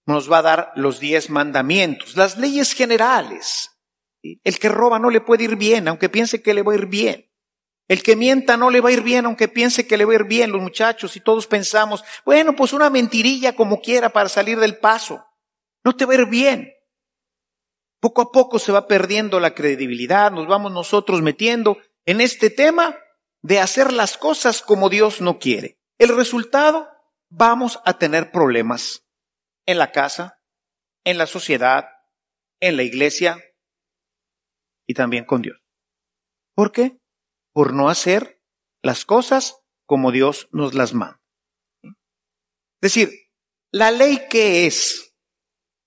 nos 0.06 0.32
va 0.32 0.38
a 0.38 0.44
dar 0.44 0.72
los 0.76 1.00
diez 1.00 1.30
mandamientos, 1.32 2.16
las 2.16 2.38
leyes 2.38 2.74
generales. 2.74 3.72
El 4.22 4.60
que 4.60 4.70
roba 4.70 5.00
no 5.00 5.10
le 5.10 5.22
puede 5.22 5.46
ir 5.46 5.56
bien, 5.56 5.88
aunque 5.88 6.10
piense 6.10 6.44
que 6.44 6.54
le 6.54 6.62
va 6.62 6.74
a 6.74 6.76
ir 6.76 6.86
bien. 6.86 7.32
El 7.88 8.04
que 8.04 8.16
mienta 8.16 8.58
no 8.58 8.70
le 8.70 8.82
va 8.82 8.90
a 8.90 8.92
ir 8.92 9.02
bien, 9.02 9.26
aunque 9.26 9.48
piense 9.48 9.88
que 9.88 9.98
le 9.98 10.06
va 10.06 10.12
a 10.12 10.16
ir 10.16 10.24
bien. 10.26 10.52
Los 10.52 10.62
muchachos 10.62 11.16
y 11.16 11.22
todos 11.22 11.48
pensamos, 11.48 12.04
bueno, 12.26 12.56
pues 12.56 12.74
una 12.74 12.90
mentirilla 12.90 13.56
como 13.56 13.82
quiera 13.82 14.10
para 14.10 14.30
salir 14.30 14.60
del 14.60 14.78
paso. 14.78 15.26
No 15.84 15.96
te 15.96 16.06
va 16.06 16.14
a 16.14 16.18
ir 16.18 16.26
bien. 16.26 16.74
Poco 18.00 18.22
a 18.22 18.32
poco 18.32 18.60
se 18.60 18.72
va 18.72 18.88
perdiendo 18.88 19.40
la 19.40 19.56
credibilidad, 19.56 20.32
nos 20.32 20.48
vamos 20.48 20.72
nosotros 20.72 21.22
metiendo 21.22 21.78
en 22.06 22.22
este 22.22 22.50
tema 22.50 22.98
de 23.42 23.60
hacer 23.60 23.92
las 23.92 24.18
cosas 24.18 24.62
como 24.62 24.90
Dios 24.90 25.22
no 25.22 25.40
quiere. 25.40 25.80
El 25.98 26.16
resultado, 26.16 26.90
vamos 27.30 27.80
a 27.86 27.98
tener 27.98 28.32
problemas 28.32 29.06
en 29.66 29.80
la 29.80 29.92
casa, 29.92 30.40
en 31.04 31.18
la 31.18 31.26
sociedad, 31.26 31.90
en 32.60 32.78
la 32.78 32.84
iglesia 32.84 33.44
y 34.86 34.94
también 34.94 35.26
con 35.26 35.42
Dios. 35.42 35.58
¿Por 36.54 36.72
qué? 36.72 37.00
Por 37.58 37.74
no 37.74 37.90
hacer 37.90 38.40
las 38.84 39.04
cosas 39.04 39.64
como 39.88 40.12
Dios 40.12 40.48
nos 40.52 40.76
las 40.76 40.94
manda. 40.94 41.20
Es 41.82 41.92
decir, 42.82 43.10
la 43.72 43.90
ley 43.90 44.28
qué 44.30 44.68
es? 44.68 45.16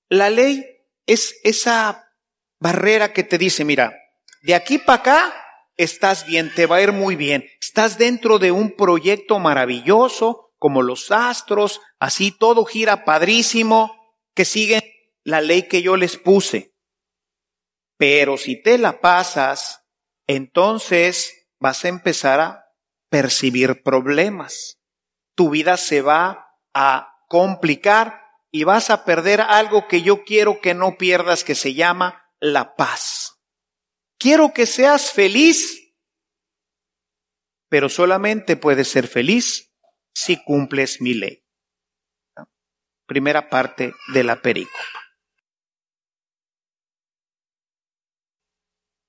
La 0.08 0.30
ley 0.30 0.64
es 1.06 1.38
esa 1.44 2.12
barrera 2.58 3.12
que 3.12 3.22
te 3.22 3.38
dice, 3.38 3.64
mira, 3.64 3.96
de 4.42 4.56
aquí 4.56 4.78
para 4.78 4.98
acá 4.98 5.44
estás 5.76 6.26
bien, 6.26 6.52
te 6.52 6.66
va 6.66 6.78
a 6.78 6.82
ir 6.82 6.90
muy 6.90 7.14
bien, 7.14 7.48
estás 7.60 7.98
dentro 7.98 8.40
de 8.40 8.50
un 8.50 8.74
proyecto 8.74 9.38
maravilloso, 9.38 10.52
como 10.58 10.82
los 10.82 11.12
astros, 11.12 11.80
así 12.00 12.32
todo 12.32 12.64
gira 12.64 13.04
padrísimo, 13.04 13.96
que 14.34 14.44
siguen 14.44 14.82
la 15.22 15.40
ley 15.40 15.68
que 15.68 15.82
yo 15.82 15.96
les 15.96 16.16
puse. 16.16 16.74
Pero 17.96 18.36
si 18.38 18.60
te 18.60 18.76
la 18.76 19.00
pasas, 19.00 19.84
entonces 20.26 21.36
vas 21.60 21.84
a 21.84 21.88
empezar 21.88 22.40
a 22.40 22.64
percibir 23.08 23.82
problemas. 23.82 24.80
Tu 25.36 25.50
vida 25.50 25.76
se 25.76 26.02
va 26.02 26.56
a 26.74 27.14
complicar 27.28 28.22
y 28.50 28.64
vas 28.64 28.90
a 28.90 29.04
perder 29.04 29.40
algo 29.40 29.86
que 29.86 30.02
yo 30.02 30.24
quiero 30.24 30.60
que 30.60 30.74
no 30.74 30.96
pierdas, 30.98 31.44
que 31.44 31.54
se 31.54 31.74
llama 31.74 32.24
la 32.40 32.74
paz. 32.74 33.38
Quiero 34.18 34.52
que 34.52 34.66
seas 34.66 35.12
feliz, 35.12 35.94
pero 37.68 37.88
solamente 37.88 38.56
puedes 38.56 38.88
ser 38.88 39.06
feliz 39.06 39.72
si 40.12 40.42
cumples 40.42 41.00
mi 41.00 41.14
ley. 41.14 41.44
Primera 43.06 43.48
parte 43.48 43.94
de 44.12 44.24
la 44.24 44.42
perícopa. 44.42 45.00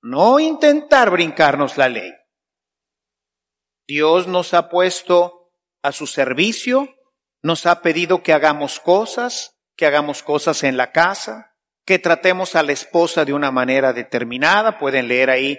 no 0.02 0.40
intentar 0.40 1.10
brincarnos 1.10 1.78
la 1.78 1.88
ley. 1.88 2.12
Dios 3.86 4.26
nos 4.26 4.54
ha 4.54 4.68
puesto 4.68 5.52
a 5.82 5.92
su 5.92 6.06
servicio, 6.06 6.94
nos 7.42 7.66
ha 7.66 7.82
pedido 7.82 8.22
que 8.22 8.32
hagamos 8.32 8.80
cosas, 8.80 9.58
que 9.76 9.86
hagamos 9.86 10.22
cosas 10.22 10.62
en 10.62 10.76
la 10.76 10.92
casa, 10.92 11.56
que 11.84 11.98
tratemos 11.98 12.54
a 12.54 12.62
la 12.62 12.72
esposa 12.72 13.24
de 13.24 13.32
una 13.32 13.50
manera 13.50 13.92
determinada. 13.92 14.78
Pueden 14.78 15.08
leer 15.08 15.30
ahí, 15.30 15.58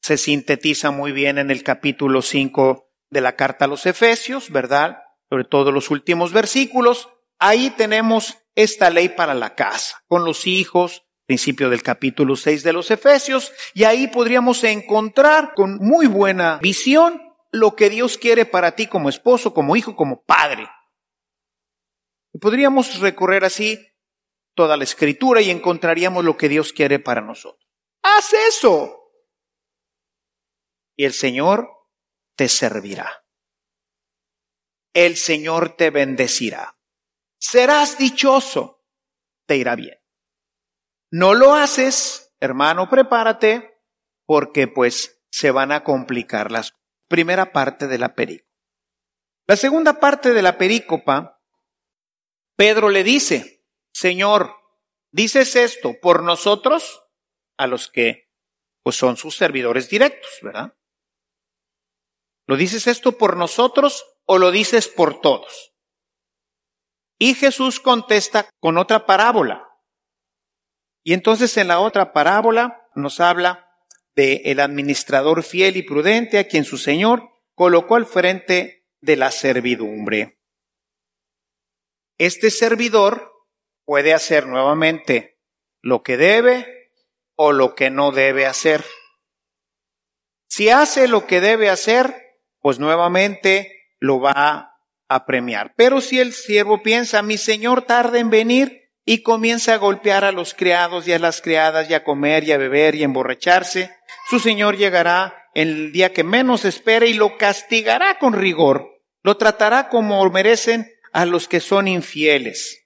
se 0.00 0.16
sintetiza 0.16 0.90
muy 0.90 1.12
bien 1.12 1.38
en 1.38 1.50
el 1.50 1.62
capítulo 1.62 2.22
5 2.22 2.92
de 3.10 3.20
la 3.20 3.34
carta 3.34 3.64
a 3.64 3.68
los 3.68 3.86
Efesios, 3.86 4.50
¿verdad? 4.50 4.98
Sobre 5.28 5.44
todo 5.44 5.72
los 5.72 5.90
últimos 5.90 6.32
versículos. 6.32 7.08
Ahí 7.38 7.70
tenemos 7.70 8.38
esta 8.54 8.90
ley 8.90 9.08
para 9.08 9.34
la 9.34 9.54
casa, 9.54 10.02
con 10.06 10.24
los 10.24 10.46
hijos, 10.46 11.05
principio 11.26 11.68
del 11.68 11.82
capítulo 11.82 12.36
6 12.36 12.62
de 12.62 12.72
los 12.72 12.90
Efesios, 12.90 13.52
y 13.74 13.84
ahí 13.84 14.06
podríamos 14.06 14.62
encontrar 14.64 15.54
con 15.54 15.76
muy 15.78 16.06
buena 16.06 16.58
visión 16.58 17.22
lo 17.50 17.74
que 17.74 17.90
Dios 17.90 18.16
quiere 18.18 18.46
para 18.46 18.76
ti 18.76 18.86
como 18.86 19.08
esposo, 19.08 19.52
como 19.52 19.76
hijo, 19.76 19.96
como 19.96 20.22
padre. 20.22 20.68
Y 22.32 22.38
podríamos 22.38 23.00
recorrer 23.00 23.44
así 23.44 23.78
toda 24.54 24.76
la 24.76 24.84
escritura 24.84 25.40
y 25.40 25.50
encontraríamos 25.50 26.24
lo 26.24 26.36
que 26.36 26.48
Dios 26.48 26.72
quiere 26.72 26.98
para 26.98 27.20
nosotros. 27.20 27.68
Haz 28.02 28.32
eso. 28.48 29.10
Y 30.96 31.04
el 31.04 31.12
Señor 31.12 31.68
te 32.36 32.48
servirá. 32.48 33.24
El 34.94 35.16
Señor 35.16 35.76
te 35.76 35.90
bendecirá. 35.90 36.78
Serás 37.38 37.98
dichoso. 37.98 38.84
Te 39.46 39.56
irá 39.56 39.76
bien. 39.76 39.98
No 41.10 41.34
lo 41.34 41.54
haces, 41.54 42.34
hermano, 42.40 42.88
prepárate, 42.88 43.80
porque 44.26 44.68
pues 44.68 45.22
se 45.30 45.50
van 45.50 45.72
a 45.72 45.84
complicar 45.84 46.50
las 46.50 46.74
primera 47.08 47.52
parte 47.52 47.86
de 47.86 47.98
la 47.98 48.14
perícopa. 48.14 48.50
La 49.46 49.56
segunda 49.56 50.00
parte 50.00 50.32
de 50.32 50.42
la 50.42 50.58
perícopa, 50.58 51.40
Pedro 52.56 52.88
le 52.88 53.04
dice, 53.04 53.64
Señor, 53.92 54.56
dices 55.12 55.54
esto 55.54 55.94
por 56.00 56.22
nosotros, 56.22 57.04
a 57.56 57.66
los 57.66 57.88
que 57.88 58.28
pues 58.82 58.96
son 58.96 59.16
sus 59.16 59.36
servidores 59.36 59.88
directos, 59.88 60.30
¿verdad? 60.42 60.76
¿Lo 62.46 62.56
dices 62.56 62.86
esto 62.86 63.18
por 63.18 63.36
nosotros 63.36 64.04
o 64.24 64.38
lo 64.38 64.50
dices 64.50 64.88
por 64.88 65.20
todos? 65.20 65.72
Y 67.18 67.34
Jesús 67.34 67.80
contesta 67.80 68.48
con 68.60 68.78
otra 68.78 69.06
parábola. 69.06 69.65
Y 71.06 71.12
entonces 71.12 71.56
en 71.56 71.68
la 71.68 71.78
otra 71.78 72.12
parábola 72.12 72.84
nos 72.96 73.20
habla 73.20 73.70
de 74.16 74.42
el 74.46 74.58
administrador 74.58 75.44
fiel 75.44 75.76
y 75.76 75.84
prudente 75.84 76.36
a 76.40 76.48
quien 76.48 76.64
su 76.64 76.78
Señor 76.78 77.30
colocó 77.54 77.94
al 77.94 78.06
frente 78.06 78.88
de 79.00 79.14
la 79.14 79.30
servidumbre. 79.30 80.40
Este 82.18 82.50
servidor 82.50 83.32
puede 83.84 84.14
hacer 84.14 84.48
nuevamente 84.48 85.38
lo 85.80 86.02
que 86.02 86.16
debe 86.16 86.90
o 87.36 87.52
lo 87.52 87.76
que 87.76 87.88
no 87.88 88.10
debe 88.10 88.44
hacer. 88.44 88.84
Si 90.48 90.70
hace 90.70 91.06
lo 91.06 91.28
que 91.28 91.40
debe 91.40 91.70
hacer, 91.70 92.40
pues 92.58 92.80
nuevamente 92.80 93.92
lo 94.00 94.18
va 94.18 94.76
a 95.06 95.24
premiar. 95.24 95.72
Pero 95.76 96.00
si 96.00 96.18
el 96.18 96.32
siervo 96.32 96.82
piensa, 96.82 97.22
mi 97.22 97.38
Señor 97.38 97.82
tarda 97.82 98.18
en 98.18 98.28
venir, 98.28 98.85
y 99.08 99.22
comienza 99.22 99.72
a 99.72 99.78
golpear 99.78 100.24
a 100.24 100.32
los 100.32 100.52
criados 100.52 101.06
y 101.06 101.12
a 101.12 101.20
las 101.20 101.40
criadas 101.40 101.88
y 101.88 101.94
a 101.94 102.02
comer 102.02 102.42
y 102.42 102.50
a 102.50 102.58
beber 102.58 102.96
y 102.96 103.02
a 103.02 103.04
emborracharse, 103.04 103.96
su 104.28 104.40
Señor 104.40 104.76
llegará 104.76 105.48
el 105.54 105.92
día 105.92 106.12
que 106.12 106.24
menos 106.24 106.64
espere 106.64 107.06
y 107.06 107.14
lo 107.14 107.38
castigará 107.38 108.18
con 108.18 108.32
rigor, 108.32 109.00
lo 109.22 109.36
tratará 109.36 109.88
como 109.88 110.28
merecen 110.28 110.92
a 111.12 111.24
los 111.24 111.46
que 111.46 111.60
son 111.60 111.86
infieles. 111.86 112.84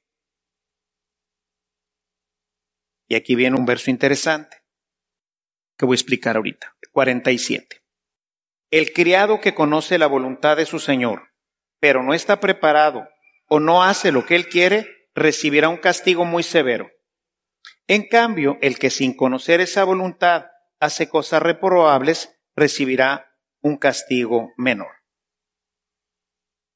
Y 3.09 3.15
aquí 3.15 3.35
viene 3.35 3.57
un 3.57 3.65
verso 3.65 3.91
interesante 3.91 4.59
que 5.79 5.87
voy 5.87 5.95
a 5.95 5.97
explicar 5.97 6.37
ahorita, 6.37 6.77
47. 6.93 7.83
El 8.71 8.93
criado 8.93 9.41
que 9.41 9.55
conoce 9.55 9.97
la 9.97 10.07
voluntad 10.07 10.59
de 10.59 10.67
su 10.67 10.79
Señor, 10.79 11.31
pero 11.81 12.03
no 12.03 12.13
está 12.13 12.41
preparado 12.41 13.09
o 13.49 13.59
no 13.59 13.83
hace 13.83 14.13
lo 14.13 14.27
que 14.27 14.37
él 14.37 14.49
quiere, 14.49 15.00
recibirá 15.15 15.69
un 15.69 15.77
castigo 15.77 16.25
muy 16.25 16.43
severo. 16.43 16.91
En 17.87 18.09
cambio, 18.09 18.59
el 18.63 18.79
que 18.79 18.91
sin 18.91 19.17
conocer 19.17 19.61
esa 19.61 19.85
voluntad 19.85 20.47
hace 20.81 21.09
cosas 21.09 21.43
reprobables, 21.43 22.35
recibirá 22.57 23.37
un 23.63 23.77
castigo 23.77 24.53
menor. 24.57 24.93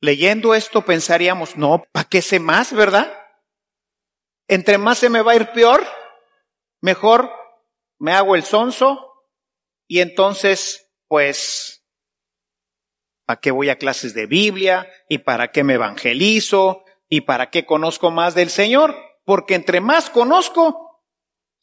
Leyendo 0.01 0.55
esto 0.55 0.85
pensaríamos, 0.85 1.57
no, 1.57 1.85
¿para 1.92 2.09
qué 2.09 2.20
sé 2.20 2.38
más, 2.38 2.73
verdad? 2.73 3.11
Entre 4.49 4.77
más 4.77 4.99
se 4.99 5.09
me 5.09 5.23
va 5.23 5.33
a 5.33 5.37
ir 5.37 5.53
peor, 5.53 5.83
mejor 6.83 7.31
me 7.99 8.12
hago 8.12 8.35
el 8.35 8.42
sonso 8.42 9.14
y 9.88 10.01
entonces, 10.01 10.92
pues, 11.09 11.87
¿para 13.25 13.40
qué 13.40 13.51
voy 13.51 13.70
a 13.70 13.79
clases 13.79 14.12
de 14.12 14.27
Biblia? 14.27 14.90
¿Y 15.09 15.18
para 15.18 15.53
qué 15.53 15.64
me 15.64 15.75
evangelizo? 15.75 16.84
¿Y 17.16 17.20
para 17.20 17.48
qué 17.48 17.64
conozco 17.64 18.11
más 18.11 18.35
del 18.35 18.50
Señor? 18.50 18.96
Porque 19.24 19.55
entre 19.55 19.81
más 19.81 20.11
conozco, 20.11 21.00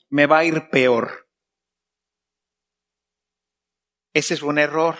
me 0.07 0.25
va 0.25 0.37
a 0.37 0.45
ir 0.45 0.69
peor. 0.69 1.29
Ese 4.13 4.35
es 4.35 4.43
un 4.43 4.57
error. 4.57 4.95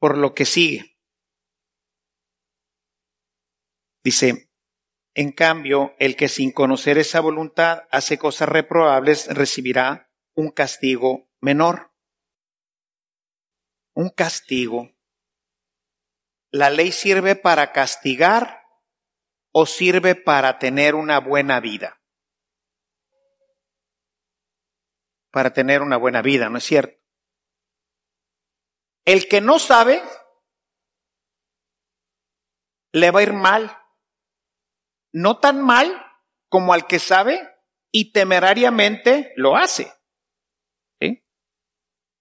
Por 0.00 0.18
lo 0.18 0.34
que 0.34 0.46
sigue. 0.46 0.98
Dice, 4.02 4.50
en 5.14 5.30
cambio, 5.30 5.94
el 6.00 6.16
que 6.16 6.28
sin 6.28 6.50
conocer 6.50 6.98
esa 6.98 7.20
voluntad 7.20 7.84
hace 7.92 8.18
cosas 8.18 8.48
reprobables 8.48 9.32
recibirá 9.32 10.10
un 10.34 10.50
castigo 10.50 11.30
menor. 11.40 11.94
Un 13.94 14.08
castigo 14.08 14.90
¿La 16.50 16.70
ley 16.70 16.92
sirve 16.92 17.36
para 17.36 17.72
castigar 17.72 18.64
o 19.52 19.66
sirve 19.66 20.14
para 20.14 20.58
tener 20.58 20.94
una 20.94 21.20
buena 21.20 21.60
vida? 21.60 22.00
Para 25.30 25.52
tener 25.52 25.82
una 25.82 25.98
buena 25.98 26.22
vida, 26.22 26.48
¿no 26.48 26.56
es 26.56 26.64
cierto? 26.64 26.98
El 29.04 29.28
que 29.28 29.42
no 29.42 29.58
sabe, 29.58 30.02
le 32.92 33.10
va 33.10 33.20
a 33.20 33.22
ir 33.22 33.32
mal. 33.34 33.76
No 35.12 35.38
tan 35.38 35.60
mal 35.62 36.02
como 36.48 36.72
al 36.72 36.86
que 36.86 36.98
sabe 36.98 37.46
y 37.92 38.12
temerariamente 38.12 39.32
lo 39.36 39.56
hace. 39.56 39.92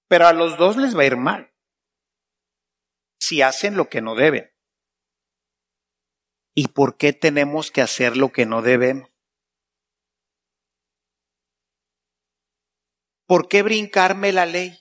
Pero 0.09 0.27
a 0.27 0.33
los 0.33 0.57
dos 0.57 0.77
les 0.77 0.97
va 0.97 1.01
a 1.01 1.05
ir 1.05 1.17
mal 1.17 1.56
si 3.19 3.41
hacen 3.41 3.75
lo 3.75 3.89
que 3.89 4.01
no 4.01 4.15
deben. 4.15 4.53
¿Y 6.55 6.69
por 6.69 6.97
qué 6.97 7.13
tenemos 7.13 7.71
que 7.71 7.81
hacer 7.81 8.17
lo 8.17 8.31
que 8.31 8.45
no 8.45 8.61
deben? 8.61 9.13
¿Por 13.27 13.47
qué 13.47 13.61
brincarme 13.61 14.31
la 14.31 14.45
ley? 14.45 14.79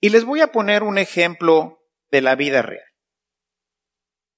Y 0.00 0.10
les 0.10 0.24
voy 0.24 0.40
a 0.40 0.52
poner 0.52 0.82
un 0.82 0.98
ejemplo 0.98 1.84
de 2.10 2.22
la 2.22 2.34
vida 2.34 2.62
real. 2.62 2.86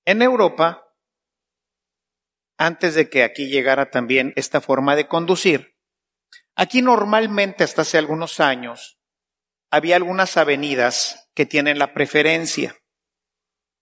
En 0.04 0.22
Europa, 0.22 0.86
antes 2.58 2.94
de 2.94 3.08
que 3.08 3.22
aquí 3.22 3.48
llegara 3.48 3.90
también 3.90 4.32
esta 4.36 4.60
forma 4.60 4.96
de 4.96 5.08
conducir, 5.08 5.78
aquí 6.54 6.82
normalmente 6.82 7.64
hasta 7.64 7.82
hace 7.82 7.96
algunos 7.96 8.40
años 8.40 8.99
había 9.70 9.96
algunas 9.96 10.36
avenidas 10.36 11.30
que 11.34 11.46
tienen 11.46 11.78
la 11.78 11.94
preferencia. 11.94 12.76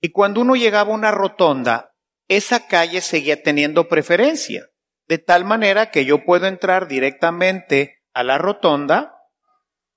Y 0.00 0.12
cuando 0.12 0.42
uno 0.42 0.54
llegaba 0.54 0.92
a 0.92 0.94
una 0.94 1.10
rotonda, 1.10 1.94
esa 2.28 2.68
calle 2.68 3.00
seguía 3.00 3.42
teniendo 3.42 3.88
preferencia, 3.88 4.68
de 5.08 5.18
tal 5.18 5.44
manera 5.44 5.90
que 5.90 6.04
yo 6.04 6.24
puedo 6.24 6.46
entrar 6.46 6.86
directamente 6.86 8.02
a 8.12 8.22
la 8.22 8.38
rotonda 8.38 9.16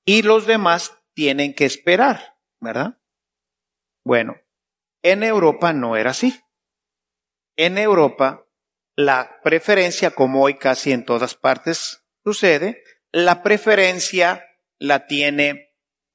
y 0.06 0.22
los 0.22 0.48
demás 0.48 0.98
tienen 1.14 1.54
que 1.54 1.66
esperar, 1.66 2.38
¿verdad? 2.60 2.98
Bueno, 4.04 4.38
en 5.04 5.24
Europa 5.24 5.74
no 5.74 5.98
era 5.98 6.12
así. 6.12 6.40
En 7.58 7.78
Europa, 7.78 8.48
la 8.96 9.40
preferencia, 9.44 10.12
como 10.12 10.42
hoy 10.42 10.58
casi 10.58 10.94
en 10.94 11.06
todas 11.06 11.36
partes 11.36 12.04
sucede, 12.24 12.82
la 13.12 13.44
preferencia 13.44 14.46
la 14.80 15.06
tiene 15.06 15.71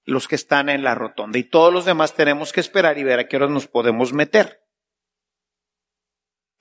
los 0.06 0.28
que 0.28 0.36
están 0.36 0.68
en 0.68 0.84
la 0.84 0.94
rotonda 0.94 1.38
y 1.38 1.44
todos 1.44 1.72
los 1.72 1.84
demás 1.84 2.14
tenemos 2.14 2.52
que 2.52 2.60
esperar 2.60 2.96
y 2.96 3.04
ver 3.04 3.18
a 3.18 3.28
qué 3.28 3.36
hora 3.36 3.48
nos 3.48 3.66
podemos 3.66 4.12
meter. 4.12 4.62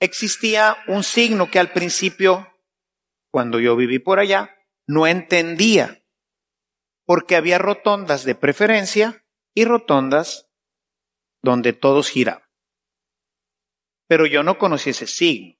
Existía 0.00 0.76
un 0.88 1.04
signo 1.04 1.50
que 1.50 1.58
al 1.58 1.72
principio, 1.72 2.52
cuando 3.30 3.60
yo 3.60 3.76
viví 3.76 3.98
por 3.98 4.18
allá, 4.18 4.54
no 4.86 5.06
entendía, 5.06 6.04
porque 7.06 7.36
había 7.36 7.58
rotondas 7.58 8.24
de 8.24 8.34
preferencia 8.34 9.24
y 9.54 9.64
rotondas 9.64 10.50
donde 11.42 11.72
todos 11.72 12.10
giraban. 12.10 12.42
Pero 14.08 14.26
yo 14.26 14.42
no 14.42 14.58
conocí 14.58 14.90
ese 14.90 15.06
signo. 15.06 15.56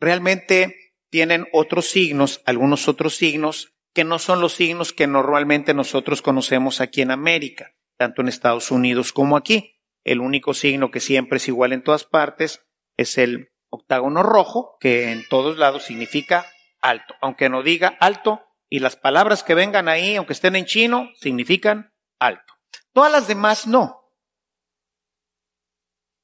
Realmente 0.00 0.94
tienen 1.10 1.46
otros 1.52 1.88
signos, 1.88 2.42
algunos 2.44 2.88
otros 2.88 3.16
signos, 3.16 3.75
que 3.96 4.04
no 4.04 4.18
son 4.18 4.42
los 4.42 4.52
signos 4.52 4.92
que 4.92 5.06
normalmente 5.06 5.72
nosotros 5.72 6.20
conocemos 6.20 6.82
aquí 6.82 7.00
en 7.00 7.10
América, 7.10 7.72
tanto 7.96 8.20
en 8.20 8.28
Estados 8.28 8.70
Unidos 8.70 9.10
como 9.10 9.38
aquí. 9.38 9.80
El 10.04 10.20
único 10.20 10.52
signo 10.52 10.90
que 10.90 11.00
siempre 11.00 11.38
es 11.38 11.48
igual 11.48 11.72
en 11.72 11.82
todas 11.82 12.04
partes 12.04 12.62
es 12.98 13.16
el 13.16 13.54
octágono 13.70 14.22
rojo, 14.22 14.76
que 14.80 15.12
en 15.12 15.26
todos 15.30 15.56
lados 15.56 15.84
significa 15.84 16.44
alto. 16.82 17.14
Aunque 17.22 17.48
no 17.48 17.62
diga 17.62 17.96
alto, 17.98 18.42
y 18.68 18.80
las 18.80 18.96
palabras 18.96 19.42
que 19.42 19.54
vengan 19.54 19.88
ahí, 19.88 20.16
aunque 20.16 20.34
estén 20.34 20.56
en 20.56 20.66
chino, 20.66 21.08
significan 21.14 21.94
alto. 22.18 22.52
Todas 22.92 23.10
las 23.10 23.26
demás 23.26 23.66
no. 23.66 24.12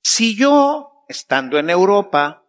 Si 0.05 0.37
yo, 0.37 1.07
estando 1.09 1.59
en 1.59 1.71
Europa, 1.71 2.47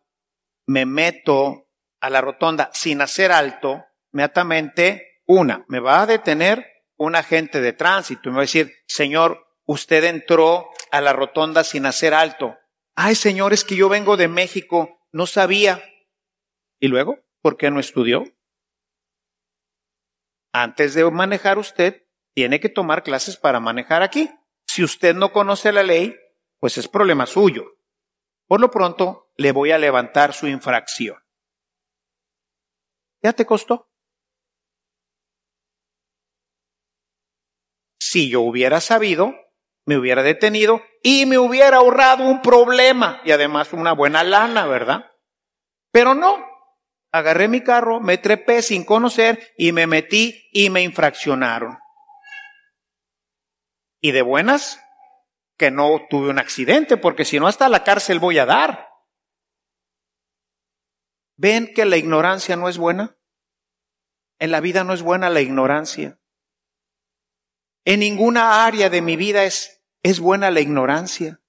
me 0.68 0.86
meto 0.86 1.70
a 2.02 2.10
la 2.10 2.20
rotonda 2.20 2.72
sin 2.74 3.00
hacer 3.00 3.32
alto, 3.32 3.86
inmediatamente, 4.12 5.13
una, 5.26 5.66
me 5.68 5.80
va 5.80 6.02
a 6.02 6.06
detener 6.06 6.66
un 6.98 7.16
agente 7.16 7.62
de 7.62 7.74
tránsito 7.74 8.30
y 8.30 8.32
me 8.32 8.38
va 8.38 8.42
a 8.42 8.46
decir, 8.46 8.74
señor, 8.88 9.46
usted 9.66 10.04
entró 10.04 10.70
a 10.92 11.02
la 11.02 11.14
rotonda 11.14 11.64
sin 11.64 11.86
hacer 11.86 12.14
alto. 12.14 12.58
Ay, 12.96 13.16
señor, 13.16 13.54
es 13.54 13.64
que 13.64 13.76
yo 13.76 13.90
vengo 13.90 14.18
de 14.18 14.28
México, 14.28 15.00
no 15.12 15.26
sabía. 15.26 15.84
¿Y 16.80 16.88
luego? 16.88 17.20
¿Por 17.42 17.58
qué 17.58 17.72
no 17.72 17.80
estudió? 17.80 18.24
Antes 20.52 20.94
de 20.94 21.10
manejar 21.10 21.58
usted, 21.58 22.04
tiene 22.34 22.60
que 22.60 22.70
tomar 22.70 23.04
clases 23.04 23.38
para 23.38 23.60
manejar 23.60 24.04
aquí. 24.04 24.30
Si 24.68 24.84
usted 24.84 25.16
no 25.16 25.32
conoce 25.32 25.72
la 25.72 25.84
ley, 25.84 26.16
pues 26.60 26.78
es 26.78 26.88
problema 26.88 27.26
suyo. 27.26 27.78
Por 28.48 28.60
lo 28.62 28.70
pronto, 28.70 29.32
le 29.38 29.52
voy 29.52 29.72
a 29.72 29.78
levantar 29.78 30.34
su 30.34 30.48
infracción. 30.48 31.18
¿Ya 33.22 33.34
te 33.34 33.46
costó? 33.46 33.93
Si 38.14 38.30
yo 38.30 38.42
hubiera 38.42 38.80
sabido, 38.80 39.34
me 39.88 39.98
hubiera 39.98 40.22
detenido 40.22 40.84
y 41.02 41.26
me 41.26 41.40
hubiera 41.40 41.78
ahorrado 41.78 42.24
un 42.26 42.44
problema 42.44 43.20
y 43.26 43.32
además 43.32 43.74
una 43.74 43.94
buena 43.94 44.24
lana, 44.24 44.68
¿verdad? 44.68 45.10
Pero 45.92 46.14
no, 46.14 46.46
agarré 47.12 47.48
mi 47.48 47.64
carro, 47.64 48.02
me 48.02 48.20
trepé 48.20 48.62
sin 48.62 48.86
conocer 48.86 49.52
y 49.58 49.72
me 49.72 49.88
metí 49.88 50.48
y 50.52 50.70
me 50.70 50.84
infraccionaron. 50.84 51.80
Y 54.00 54.12
de 54.12 54.22
buenas, 54.22 54.80
que 55.58 55.72
no 55.72 56.06
tuve 56.08 56.30
un 56.30 56.38
accidente, 56.38 56.98
porque 56.98 57.26
si 57.26 57.40
no 57.40 57.48
hasta 57.48 57.68
la 57.68 57.84
cárcel 57.84 58.20
voy 58.20 58.38
a 58.38 58.46
dar. 58.46 58.90
¿Ven 61.36 61.74
que 61.74 61.84
la 61.86 61.98
ignorancia 61.98 62.56
no 62.58 62.70
es 62.70 62.78
buena? 62.78 63.18
En 64.38 64.52
la 64.52 64.60
vida 64.60 64.84
no 64.84 64.94
es 64.94 65.02
buena 65.02 65.32
la 65.32 65.42
ignorancia. 65.42 66.20
En 67.86 68.00
ninguna 68.00 68.66
área 68.66 68.90
de 68.90 69.02
mi 69.02 69.16
vida 69.16 69.44
es, 69.44 69.82
es 70.04 70.20
buena 70.20 70.52
la 70.52 70.62
ignorancia. 70.62 71.42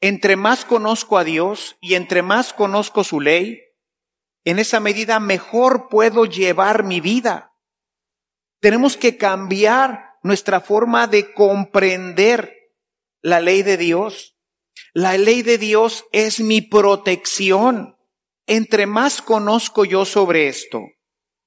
Entre 0.00 0.36
más 0.36 0.64
conozco 0.64 1.18
a 1.18 1.24
Dios 1.24 1.76
y 1.80 1.94
entre 1.94 2.22
más 2.22 2.52
conozco 2.52 3.04
su 3.04 3.20
ley, 3.20 3.60
en 4.44 4.58
esa 4.58 4.80
medida 4.80 5.20
mejor 5.20 5.88
puedo 5.88 6.24
llevar 6.24 6.84
mi 6.84 7.00
vida. 7.00 7.52
Tenemos 8.60 8.96
que 8.96 9.16
cambiar 9.16 10.16
nuestra 10.22 10.60
forma 10.60 11.06
de 11.06 11.32
comprender 11.32 12.52
la 13.20 13.40
ley 13.40 13.62
de 13.62 13.76
Dios. 13.76 14.36
La 14.92 15.16
ley 15.16 15.42
de 15.42 15.58
Dios 15.58 16.04
es 16.12 16.40
mi 16.40 16.60
protección. 16.60 17.96
Entre 18.46 18.86
más 18.86 19.22
conozco 19.22 19.84
yo 19.84 20.04
sobre 20.04 20.48
esto, 20.48 20.80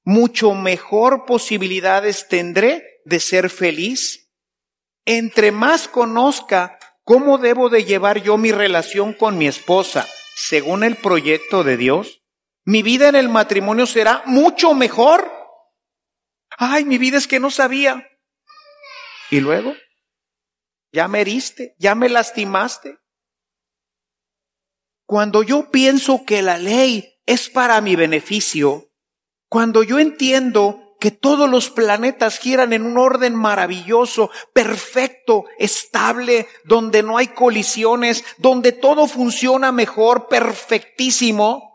mucho 0.02 0.54
mejor 0.54 1.26
posibilidades 1.26 2.28
tendré 2.28 2.95
de 3.06 3.20
ser 3.20 3.48
feliz. 3.50 4.32
Entre 5.06 5.52
más 5.52 5.86
conozca 5.86 6.78
cómo 7.04 7.38
debo 7.38 7.70
de 7.70 7.84
llevar 7.84 8.22
yo 8.22 8.36
mi 8.36 8.50
relación 8.50 9.14
con 9.14 9.38
mi 9.38 9.46
esposa 9.46 10.06
según 10.34 10.82
el 10.82 10.96
proyecto 10.96 11.64
de 11.64 11.76
Dios, 11.76 12.22
mi 12.64 12.82
vida 12.82 13.08
en 13.08 13.14
el 13.14 13.28
matrimonio 13.28 13.86
será 13.86 14.22
mucho 14.26 14.74
mejor. 14.74 15.32
Ay, 16.58 16.84
mi 16.84 16.98
vida 16.98 17.16
es 17.16 17.28
que 17.28 17.38
no 17.38 17.50
sabía. 17.50 18.06
¿Y 19.30 19.40
luego? 19.40 19.74
Ya 20.92 21.06
me 21.06 21.20
heriste, 21.20 21.76
ya 21.78 21.94
me 21.94 22.08
lastimaste. 22.08 22.98
Cuando 25.06 25.44
yo 25.44 25.70
pienso 25.70 26.24
que 26.26 26.42
la 26.42 26.58
ley 26.58 27.20
es 27.24 27.48
para 27.48 27.80
mi 27.80 27.94
beneficio, 27.94 28.90
cuando 29.48 29.84
yo 29.84 30.00
entiendo 30.00 30.85
que 30.98 31.10
todos 31.10 31.48
los 31.48 31.70
planetas 31.70 32.38
giran 32.38 32.72
en 32.72 32.82
un 32.82 32.98
orden 32.98 33.34
maravilloso, 33.34 34.30
perfecto, 34.52 35.44
estable, 35.58 36.48
donde 36.64 37.02
no 37.02 37.18
hay 37.18 37.28
colisiones, 37.28 38.24
donde 38.38 38.72
todo 38.72 39.06
funciona 39.06 39.72
mejor, 39.72 40.28
perfectísimo, 40.28 41.66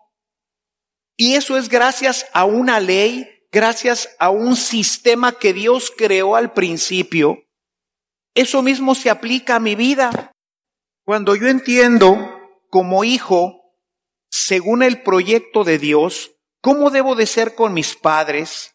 y 1.22 1.36
eso 1.36 1.56
es 1.56 1.70
gracias 1.70 2.26
a 2.34 2.46
una 2.46 2.80
ley, 2.80 3.30
gracias 3.52 4.10
a 4.18 4.32
un 4.32 4.56
sistema 4.56 5.34
que 5.34 5.54
Dios 5.54 5.94
creó 5.96 6.36
al 6.36 6.52
principio. 6.52 7.44
Eso 8.34 8.64
mismo 8.64 8.96
se 8.96 9.12
aplica 9.12 9.58
a 9.58 9.60
mi 9.60 9.76
vida. 9.76 10.32
Cuando 11.06 11.36
yo 11.36 11.48
entiendo 11.48 12.18
como 12.70 13.04
hijo, 13.04 13.76
según 14.32 14.82
el 14.82 15.04
proyecto 15.04 15.64
de 15.64 15.78
Dios, 15.78 16.32
cómo 16.60 16.90
debo 16.90 17.14
de 17.14 17.28
ser 17.28 17.54
con 17.54 17.76
mis 17.76 17.96
padres, 17.96 18.71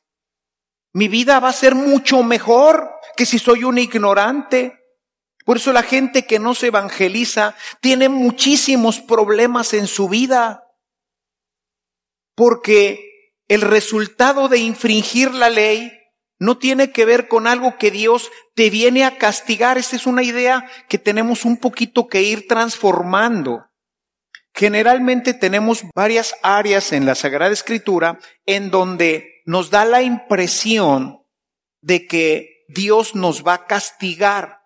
mi 0.97 1.09
vida 1.09 1.41
va 1.41 1.51
a 1.51 1.53
ser 1.53 1.75
mucho 1.75 2.23
mejor 2.23 2.91
que 3.19 3.27
si 3.27 3.39
soy 3.39 3.65
un 3.65 3.77
ignorante. 3.77 4.81
Por 5.45 5.59
eso 5.59 5.75
la 5.75 5.83
gente 5.83 6.25
que 6.25 6.39
no 6.39 6.55
se 6.55 6.69
evangeliza 6.69 7.55
tiene 7.83 8.09
muchísimos 8.09 9.01
problemas 9.01 9.75
en 9.75 9.89
su 9.89 10.09
vida 10.09 10.65
porque 12.35 13.35
el 13.47 13.61
resultado 13.61 14.49
de 14.49 14.57
infringir 14.57 15.35
la 15.35 15.51
ley 15.51 15.93
no 16.39 16.57
tiene 16.57 16.93
que 16.93 17.05
ver 17.05 17.29
con 17.29 17.47
algo 17.47 17.77
que 17.77 17.91
Dios 17.91 18.31
te 18.55 18.71
viene 18.71 19.05
a 19.05 19.19
castigar. 19.19 19.77
Esta 19.77 19.97
es 19.97 20.07
una 20.07 20.23
idea 20.23 20.67
que 20.89 20.97
tenemos 20.97 21.45
un 21.45 21.59
poquito 21.59 22.09
que 22.09 22.23
ir 22.23 22.49
transformando. 22.49 23.67
Generalmente 24.55 25.35
tenemos 25.35 25.83
varias 25.95 26.35
áreas 26.43 26.93
en 26.93 27.05
la 27.05 27.15
Sagrada 27.15 27.53
Escritura 27.53 28.19
en 28.47 28.71
donde 28.71 29.36
nos 29.47 29.71
da 29.71 29.85
la 29.85 30.03
impresión 30.03 31.25
de 31.81 32.07
que 32.07 32.65
Dios 32.69 33.15
nos 33.15 33.47
va 33.47 33.55
a 33.55 33.67
castigar. 33.67 34.61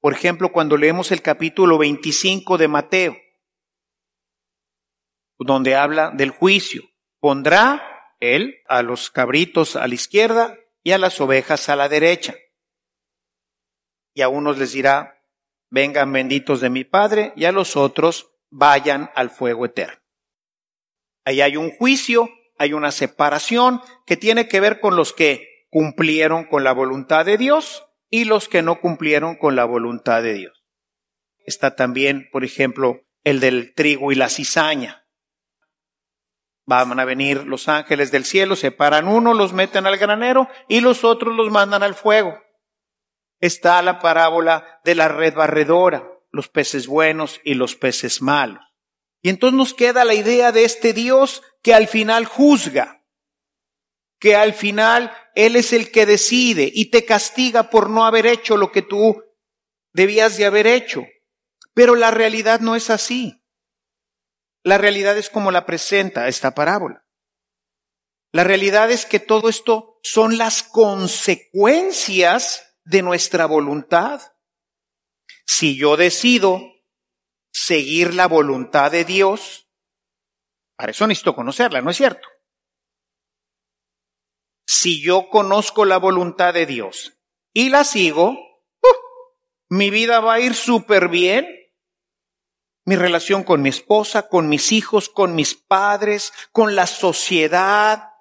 Por 0.00 0.14
ejemplo, 0.14 0.52
cuando 0.52 0.76
leemos 0.76 1.12
el 1.12 1.20
capítulo 1.20 1.76
25 1.76 2.56
de 2.56 2.68
Mateo, 2.68 3.16
donde 5.38 5.74
habla 5.74 6.10
del 6.10 6.30
juicio. 6.30 6.82
Pondrá 7.20 7.82
él 8.20 8.56
a 8.66 8.82
los 8.82 9.10
cabritos 9.10 9.76
a 9.76 9.86
la 9.86 9.94
izquierda 9.94 10.56
y 10.82 10.92
a 10.92 10.98
las 10.98 11.20
ovejas 11.20 11.68
a 11.68 11.76
la 11.76 11.88
derecha. 11.88 12.34
Y 14.14 14.22
a 14.22 14.28
unos 14.28 14.58
les 14.58 14.72
dirá, 14.72 15.20
vengan 15.70 16.12
benditos 16.12 16.60
de 16.60 16.70
mi 16.70 16.84
Padre, 16.84 17.32
y 17.34 17.46
a 17.46 17.52
los 17.52 17.76
otros 17.76 18.30
vayan 18.50 19.10
al 19.14 19.30
fuego 19.30 19.64
eterno. 19.64 20.00
Ahí 21.24 21.40
hay 21.40 21.56
un 21.56 21.70
juicio, 21.70 22.28
hay 22.62 22.74
una 22.74 22.92
separación 22.92 23.80
que 24.06 24.16
tiene 24.16 24.46
que 24.46 24.60
ver 24.60 24.78
con 24.78 24.94
los 24.94 25.12
que 25.12 25.66
cumplieron 25.68 26.44
con 26.44 26.62
la 26.62 26.72
voluntad 26.72 27.26
de 27.26 27.36
Dios 27.36 27.84
y 28.08 28.24
los 28.24 28.48
que 28.48 28.62
no 28.62 28.80
cumplieron 28.80 29.34
con 29.34 29.56
la 29.56 29.64
voluntad 29.64 30.22
de 30.22 30.34
Dios. 30.34 30.64
Está 31.44 31.74
también, 31.74 32.28
por 32.30 32.44
ejemplo, 32.44 33.00
el 33.24 33.40
del 33.40 33.74
trigo 33.74 34.12
y 34.12 34.14
la 34.14 34.28
cizaña. 34.28 35.08
Van 36.64 37.00
a 37.00 37.04
venir 37.04 37.48
los 37.48 37.68
ángeles 37.68 38.12
del 38.12 38.24
cielo, 38.24 38.54
separan 38.54 39.08
uno, 39.08 39.34
los 39.34 39.52
meten 39.52 39.88
al 39.88 39.98
granero 39.98 40.48
y 40.68 40.82
los 40.82 41.02
otros 41.02 41.34
los 41.34 41.50
mandan 41.50 41.82
al 41.82 41.96
fuego. 41.96 42.38
Está 43.40 43.82
la 43.82 43.98
parábola 43.98 44.80
de 44.84 44.94
la 44.94 45.08
red 45.08 45.34
barredora, 45.34 46.08
los 46.30 46.48
peces 46.48 46.86
buenos 46.86 47.40
y 47.42 47.54
los 47.54 47.74
peces 47.74 48.22
malos. 48.22 48.62
Y 49.22 49.30
entonces 49.30 49.56
nos 49.56 49.72
queda 49.72 50.04
la 50.04 50.14
idea 50.14 50.50
de 50.50 50.64
este 50.64 50.92
Dios 50.92 51.42
que 51.62 51.74
al 51.74 51.86
final 51.86 52.26
juzga, 52.26 53.04
que 54.18 54.34
al 54.34 54.52
final 54.52 55.16
Él 55.36 55.54
es 55.56 55.72
el 55.72 55.92
que 55.92 56.06
decide 56.06 56.70
y 56.72 56.90
te 56.90 57.04
castiga 57.04 57.70
por 57.70 57.88
no 57.88 58.04
haber 58.04 58.26
hecho 58.26 58.56
lo 58.56 58.72
que 58.72 58.82
tú 58.82 59.22
debías 59.92 60.36
de 60.36 60.46
haber 60.46 60.66
hecho. 60.66 61.06
Pero 61.72 61.94
la 61.94 62.10
realidad 62.10 62.60
no 62.60 62.74
es 62.74 62.90
así. 62.90 63.44
La 64.64 64.76
realidad 64.76 65.16
es 65.16 65.30
como 65.30 65.52
la 65.52 65.66
presenta 65.66 66.28
esta 66.28 66.54
parábola. 66.54 67.06
La 68.32 68.44
realidad 68.44 68.90
es 68.90 69.06
que 69.06 69.20
todo 69.20 69.48
esto 69.48 69.98
son 70.02 70.38
las 70.38 70.62
consecuencias 70.62 72.76
de 72.84 73.02
nuestra 73.02 73.46
voluntad. 73.46 74.20
Si 75.46 75.76
yo 75.76 75.96
decido 75.96 76.71
seguir 77.52 78.14
la 78.14 78.26
voluntad 78.26 78.90
de 78.90 79.04
Dios, 79.04 79.68
para 80.76 80.90
eso 80.90 81.06
necesito 81.06 81.36
conocerla, 81.36 81.80
¿no 81.80 81.90
es 81.90 81.96
cierto? 81.96 82.26
Si 84.66 85.00
yo 85.02 85.28
conozco 85.28 85.84
la 85.84 85.98
voluntad 85.98 86.54
de 86.54 86.66
Dios 86.66 87.12
y 87.52 87.68
la 87.68 87.84
sigo, 87.84 88.30
¡uh! 88.30 88.86
mi 89.68 89.90
vida 89.90 90.20
va 90.20 90.34
a 90.34 90.40
ir 90.40 90.54
súper 90.54 91.08
bien. 91.08 91.46
Mi 92.84 92.96
relación 92.96 93.44
con 93.44 93.62
mi 93.62 93.68
esposa, 93.68 94.28
con 94.28 94.48
mis 94.48 94.72
hijos, 94.72 95.08
con 95.08 95.36
mis 95.36 95.54
padres, 95.54 96.32
con 96.50 96.74
la 96.74 96.88
sociedad, 96.88 98.12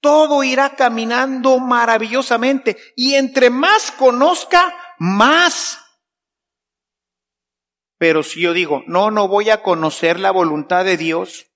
todo 0.00 0.44
irá 0.44 0.76
caminando 0.76 1.58
maravillosamente. 1.58 2.78
Y 2.96 3.14
entre 3.14 3.50
más 3.50 3.90
conozca, 3.90 4.74
más. 4.98 5.78
Pero 7.98 8.22
si 8.22 8.40
yo 8.40 8.52
digo, 8.52 8.84
no, 8.86 9.10
no 9.10 9.28
voy 9.28 9.50
a 9.50 9.62
conocer 9.62 10.20
la 10.20 10.30
voluntad 10.30 10.84
de 10.84 10.96
Dios, 10.96 11.50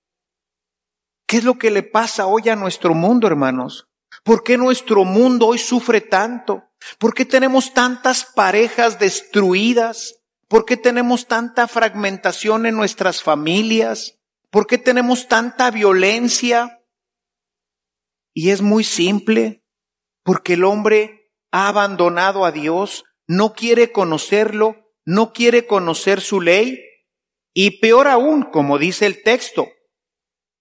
¿qué 1.26 1.38
es 1.38 1.44
lo 1.44 1.58
que 1.58 1.70
le 1.70 1.84
pasa 1.84 2.26
hoy 2.26 2.48
a 2.48 2.56
nuestro 2.56 2.94
mundo, 2.94 3.28
hermanos? 3.28 3.88
¿Por 4.24 4.42
qué 4.42 4.58
nuestro 4.58 5.04
mundo 5.04 5.46
hoy 5.48 5.58
sufre 5.58 6.00
tanto? 6.00 6.64
¿Por 6.98 7.14
qué 7.14 7.24
tenemos 7.24 7.72
tantas 7.72 8.24
parejas 8.24 8.98
destruidas? 8.98 10.20
¿Por 10.48 10.64
qué 10.64 10.76
tenemos 10.76 11.28
tanta 11.28 11.68
fragmentación 11.68 12.66
en 12.66 12.76
nuestras 12.76 13.22
familias? 13.22 14.18
¿Por 14.50 14.66
qué 14.66 14.78
tenemos 14.78 15.28
tanta 15.28 15.70
violencia? 15.70 16.82
Y 18.34 18.50
es 18.50 18.62
muy 18.62 18.84
simple, 18.84 19.64
porque 20.22 20.54
el 20.54 20.64
hombre 20.64 21.32
ha 21.52 21.68
abandonado 21.68 22.44
a 22.44 22.52
Dios, 22.52 23.04
no 23.26 23.54
quiere 23.54 23.92
conocerlo, 23.92 24.81
no 25.04 25.32
quiere 25.32 25.66
conocer 25.66 26.20
su 26.20 26.40
ley, 26.40 26.84
y 27.54 27.80
peor 27.80 28.08
aún, 28.08 28.44
como 28.44 28.78
dice 28.78 29.06
el 29.06 29.22
texto, 29.22 29.68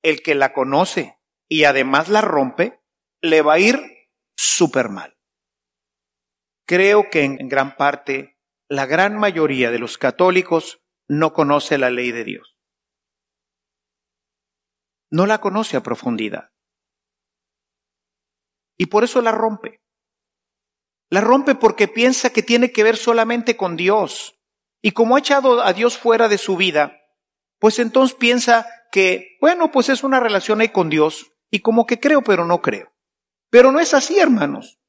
el 0.04 0.22
que 0.22 0.36
la 0.36 0.54
conoce 0.54 1.18
y 1.48 1.64
además 1.64 2.10
la 2.10 2.22
rompe, 2.22 2.82
le 3.22 3.42
va 3.42 3.54
a 3.54 3.60
ir 3.60 3.80
súper 4.36 4.90
mal. 4.90 5.18
Creo 6.66 7.10
que 7.10 7.24
en 7.24 7.48
gran 7.48 7.76
parte 7.76 8.40
la 8.70 8.86
gran 8.86 9.18
mayoría 9.18 9.72
de 9.72 9.80
los 9.80 9.98
católicos 9.98 10.82
no 11.08 11.34
conoce 11.34 11.78
la 11.78 11.90
ley 11.90 12.12
de 12.12 12.24
Dios. 12.24 12.58
No 15.12 15.26
la 15.26 15.40
conoce 15.40 15.76
a 15.76 15.84
profundidad 15.84 16.52
y 18.82 18.88
por 18.88 19.04
eso 19.04 19.22
la 19.22 19.32
rompe. 19.32 19.81
La 21.12 21.20
rompe 21.20 21.56
porque 21.56 21.90
piensa 21.90 22.32
que 22.32 22.42
tiene 22.42 22.72
que 22.72 22.84
ver 22.84 22.96
solamente 22.96 23.58
con 23.58 23.76
Dios. 23.76 24.40
Y 24.82 24.92
como 24.92 25.16
ha 25.16 25.20
echado 25.20 25.62
a 25.62 25.74
Dios 25.74 25.98
fuera 25.98 26.30
de 26.30 26.38
su 26.38 26.56
vida, 26.56 27.02
pues 27.60 27.80
entonces 27.80 28.18
piensa 28.18 28.66
que, 28.92 29.38
bueno, 29.42 29.72
pues 29.72 29.90
es 29.90 30.04
una 30.04 30.22
relación 30.22 30.62
ahí 30.62 30.70
con 30.70 30.90
Dios 30.90 31.34
y 31.52 31.60
como 31.60 31.86
que 31.86 32.00
creo 32.00 32.22
pero 32.22 32.46
no 32.46 32.62
creo. 32.62 32.94
Pero 33.50 33.74
no 33.74 33.82
es 33.82 33.94
así, 33.94 34.18
hermanos. 34.20 34.80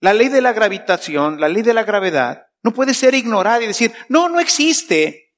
La 0.00 0.12
ley 0.12 0.28
de 0.28 0.42
la 0.42 0.52
gravitación, 0.52 1.40
la 1.40 1.48
ley 1.48 1.62
de 1.62 1.74
la 1.74 1.84
gravedad, 1.84 2.48
no 2.62 2.72
puede 2.72 2.92
ser 2.92 3.14
ignorada 3.14 3.62
y 3.62 3.66
decir, 3.66 3.92
no, 4.10 4.28
no 4.28 4.40
existe. 4.40 5.34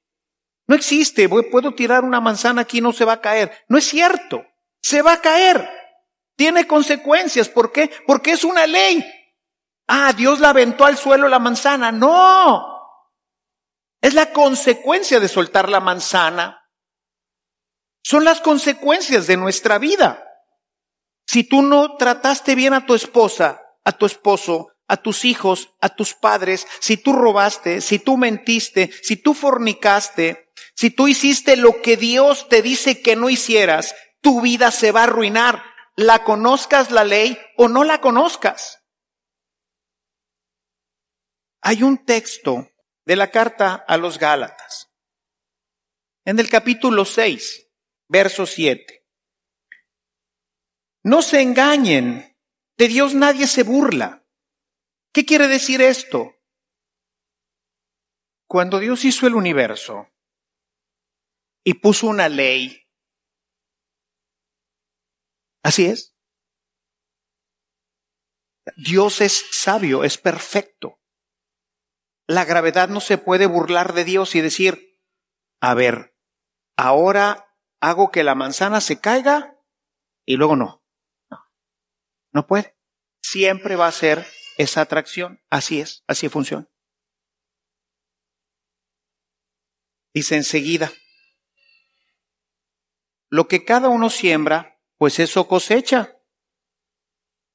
No 0.67 0.75
existe, 0.75 1.29
puedo 1.29 1.73
tirar 1.73 2.03
una 2.03 2.19
manzana 2.19 2.61
aquí 2.61 2.79
y 2.79 2.81
no 2.81 2.91
se 2.91 3.05
va 3.05 3.13
a 3.13 3.21
caer. 3.21 3.51
No 3.69 3.77
es 3.77 3.85
cierto, 3.85 4.45
se 4.81 5.01
va 5.01 5.13
a 5.13 5.21
caer. 5.21 5.69
Tiene 6.35 6.67
consecuencias. 6.67 7.49
¿Por 7.49 7.71
qué? 7.71 7.91
Porque 8.07 8.31
es 8.31 8.43
una 8.43 8.65
ley. 8.65 9.05
Ah, 9.87 10.13
Dios 10.13 10.39
la 10.39 10.49
aventó 10.49 10.85
al 10.85 10.97
suelo 10.97 11.27
la 11.27 11.39
manzana. 11.39 11.91
No. 11.91 12.65
Es 14.01 14.13
la 14.13 14.31
consecuencia 14.31 15.19
de 15.19 15.27
soltar 15.27 15.69
la 15.69 15.79
manzana. 15.79 16.59
Son 18.03 18.25
las 18.25 18.41
consecuencias 18.41 19.27
de 19.27 19.37
nuestra 19.37 19.77
vida. 19.77 20.23
Si 21.25 21.43
tú 21.43 21.61
no 21.61 21.95
trataste 21.95 22.55
bien 22.55 22.73
a 22.73 22.85
tu 22.85 22.95
esposa, 22.95 23.61
a 23.85 23.93
tu 23.93 24.05
esposo, 24.05 24.67
a 24.87 24.97
tus 24.97 25.23
hijos, 25.23 25.69
a 25.79 25.89
tus 25.89 26.13
padres, 26.13 26.67
si 26.79 26.97
tú 26.97 27.13
robaste, 27.13 27.79
si 27.79 27.99
tú 27.99 28.17
mentiste, 28.17 28.91
si 29.01 29.15
tú 29.15 29.33
fornicaste, 29.33 30.51
si 30.75 30.89
tú 30.89 31.07
hiciste 31.07 31.55
lo 31.55 31.81
que 31.81 31.95
Dios 31.95 32.49
te 32.49 32.61
dice 32.61 33.01
que 33.01 33.15
no 33.15 33.29
hicieras, 33.29 33.95
tu 34.21 34.41
vida 34.41 34.71
se 34.71 34.91
va 34.91 35.01
a 35.01 35.03
arruinar 35.05 35.63
la 35.95 36.23
conozcas 36.23 36.91
la 36.91 37.03
ley 37.03 37.37
o 37.57 37.67
no 37.67 37.83
la 37.83 38.01
conozcas. 38.01 38.83
Hay 41.61 41.83
un 41.83 42.05
texto 42.05 42.69
de 43.05 43.15
la 43.15 43.31
carta 43.31 43.75
a 43.87 43.97
los 43.97 44.17
Gálatas, 44.17 44.91
en 46.25 46.39
el 46.39 46.49
capítulo 46.49 47.05
6, 47.05 47.69
verso 48.07 48.45
7. 48.45 49.05
No 51.03 51.21
se 51.21 51.41
engañen, 51.41 52.37
de 52.77 52.87
Dios 52.87 53.13
nadie 53.13 53.47
se 53.47 53.63
burla. 53.63 54.25
¿Qué 55.11 55.25
quiere 55.25 55.47
decir 55.47 55.81
esto? 55.81 56.35
Cuando 58.47 58.79
Dios 58.79 59.05
hizo 59.05 59.27
el 59.27 59.35
universo 59.35 60.09
y 61.63 61.75
puso 61.75 62.07
una 62.07 62.29
ley 62.29 62.82
Así 65.63 65.85
es. 65.85 66.15
Dios 68.77 69.21
es 69.21 69.45
sabio, 69.51 70.03
es 70.03 70.17
perfecto. 70.17 70.99
La 72.27 72.45
gravedad 72.45 72.89
no 72.89 73.01
se 73.01 73.17
puede 73.17 73.45
burlar 73.45 73.93
de 73.93 74.05
Dios 74.05 74.35
y 74.35 74.41
decir, 74.41 75.01
a 75.61 75.73
ver, 75.73 76.15
ahora 76.77 77.53
hago 77.81 78.11
que 78.11 78.23
la 78.23 78.35
manzana 78.35 78.81
se 78.81 78.99
caiga 78.99 79.57
y 80.25 80.37
luego 80.37 80.55
no. 80.55 80.83
No, 82.31 82.47
puede. 82.47 82.75
Siempre 83.21 83.75
va 83.75 83.87
a 83.87 83.91
ser 83.91 84.25
esa 84.57 84.81
atracción. 84.81 85.41
Así 85.49 85.79
es, 85.79 86.03
así 86.07 86.29
funciona. 86.29 86.67
Dice 90.13 90.35
enseguida, 90.35 90.91
lo 93.29 93.47
que 93.47 93.65
cada 93.65 93.89
uno 93.89 94.09
siembra, 94.09 94.72
pues 95.03 95.19
eso 95.19 95.49
cosecha. 95.49 96.17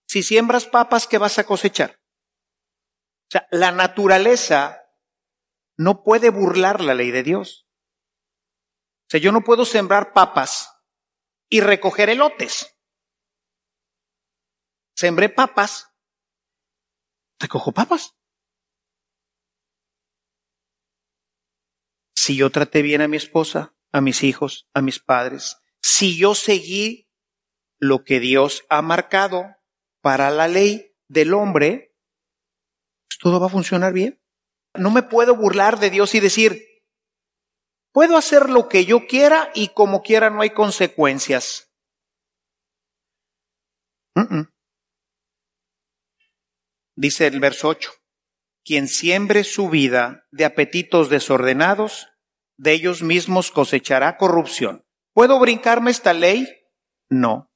Si 0.07 0.23
siembras 0.23 0.67
papas, 0.67 1.07
¿qué 1.07 1.17
vas 1.17 1.39
a 1.39 1.47
cosechar? 1.47 1.99
O 3.23 3.31
sea, 3.31 3.49
la 3.51 3.73
naturaleza 3.73 4.83
no 5.79 6.03
puede 6.03 6.29
burlar 6.29 6.83
la 6.83 6.93
ley 6.93 7.11
de 7.11 7.23
Dios. 7.23 7.67
O 9.07 9.07
sea, 9.09 9.19
yo 9.19 9.33
no 9.33 9.45
puedo 9.45 9.65
sembrar 9.65 10.13
papas 10.13 10.75
y 11.49 11.63
recoger 11.63 12.11
elotes. 12.11 12.79
Sembré 14.95 15.31
papas, 15.31 15.89
recojo 17.41 17.73
papas. 17.73 18.15
Si 22.15 22.37
yo 22.37 22.51
traté 22.51 22.83
bien 22.83 23.01
a 23.01 23.09
mi 23.09 23.17
esposa, 23.17 23.75
a 23.91 24.03
mis 24.03 24.23
hijos, 24.23 24.69
a 24.75 24.83
mis 24.83 24.99
padres, 24.99 25.57
si 25.81 26.19
yo 26.19 26.35
seguí 26.35 27.08
lo 27.79 28.05
que 28.05 28.21
Dios 28.21 28.65
ha 28.69 28.83
marcado 28.83 29.57
para 30.01 30.31
la 30.31 30.49
ley 30.49 30.95
del 31.09 31.35
hombre, 31.35 31.95
pues 33.09 33.19
todo 33.21 33.41
va 33.41 33.47
a 33.47 33.51
funcionar 33.51 33.93
bien. 33.93 34.21
No 34.75 34.91
me 34.91 35.03
puedo 35.03 35.37
burlar 35.37 35.79
de 35.79 35.91
Dios 35.91 36.15
y 36.15 36.21
decir, 36.21 36.65
puedo 37.93 38.17
hacer 38.17 38.51
lo 38.51 38.69
que 38.69 38.85
yo 38.85 39.07
quiera 39.07 39.51
y 39.55 39.69
como 39.69 40.03
quiera 40.03 40.31
no 40.31 40.43
hay 40.43 40.51
consecuencias. 40.51 41.65
Dice 46.97 47.29
el 47.29 47.39
verso 47.39 47.69
8, 47.69 47.93
quien 48.65 48.89
siembre 48.89 49.45
su 49.45 49.71
vida 49.71 50.27
de 50.33 50.45
apetitos 50.45 51.09
desordenados, 51.09 52.09
de 52.57 52.73
ellos 52.73 53.03
mismos 53.03 53.53
cosechará 53.53 54.17
corrupción. 54.17 54.85
¿Puedo 55.13 55.39
brincarme 55.39 55.93
esta 55.93 56.13
ley? 56.13 56.49
No. 57.09 57.48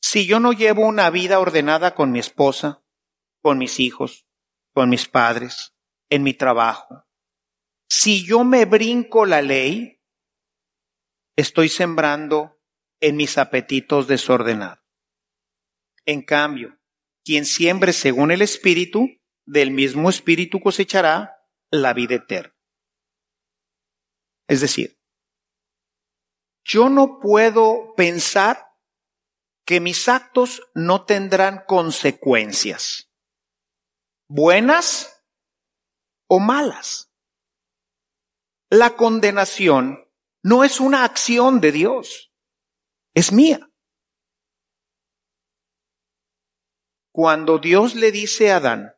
Si 0.00 0.26
yo 0.26 0.40
no 0.40 0.52
llevo 0.52 0.86
una 0.86 1.10
vida 1.10 1.38
ordenada 1.38 1.94
con 1.94 2.10
mi 2.10 2.18
esposa, 2.18 2.82
con 3.42 3.58
mis 3.58 3.80
hijos, 3.80 4.26
con 4.72 4.88
mis 4.88 5.06
padres, 5.06 5.74
en 6.08 6.22
mi 6.22 6.34
trabajo, 6.34 7.06
si 7.88 8.24
yo 8.24 8.44
me 8.44 8.64
brinco 8.64 9.26
la 9.26 9.42
ley, 9.42 10.00
estoy 11.36 11.68
sembrando 11.68 12.60
en 13.00 13.16
mis 13.16 13.38
apetitos 13.38 14.06
desordenados. 14.06 14.84
En 16.06 16.22
cambio, 16.22 16.78
quien 17.24 17.44
siembre 17.44 17.92
según 17.92 18.30
el 18.30 18.42
Espíritu, 18.42 19.08
del 19.46 19.70
mismo 19.70 20.10
Espíritu 20.10 20.60
cosechará 20.60 21.36
la 21.70 21.92
vida 21.92 22.16
eterna. 22.16 22.54
Es 24.48 24.60
decir, 24.60 24.98
yo 26.64 26.88
no 26.88 27.18
puedo 27.20 27.94
pensar 27.96 28.69
que 29.64 29.80
mis 29.80 30.08
actos 30.08 30.62
no 30.74 31.04
tendrán 31.04 31.64
consecuencias, 31.66 33.10
buenas 34.28 35.24
o 36.28 36.40
malas. 36.40 37.12
La 38.68 38.96
condenación 38.96 40.08
no 40.42 40.64
es 40.64 40.80
una 40.80 41.04
acción 41.04 41.60
de 41.60 41.72
Dios, 41.72 42.32
es 43.14 43.32
mía. 43.32 43.70
Cuando 47.12 47.58
Dios 47.58 47.96
le 47.96 48.12
dice 48.12 48.52
a 48.52 48.56
Adán, 48.56 48.94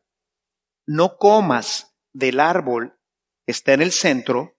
no 0.85 1.17
comas 1.17 1.95
del 2.13 2.39
árbol 2.39 2.99
está 3.47 3.73
en 3.73 3.81
el 3.81 3.91
centro, 3.91 4.57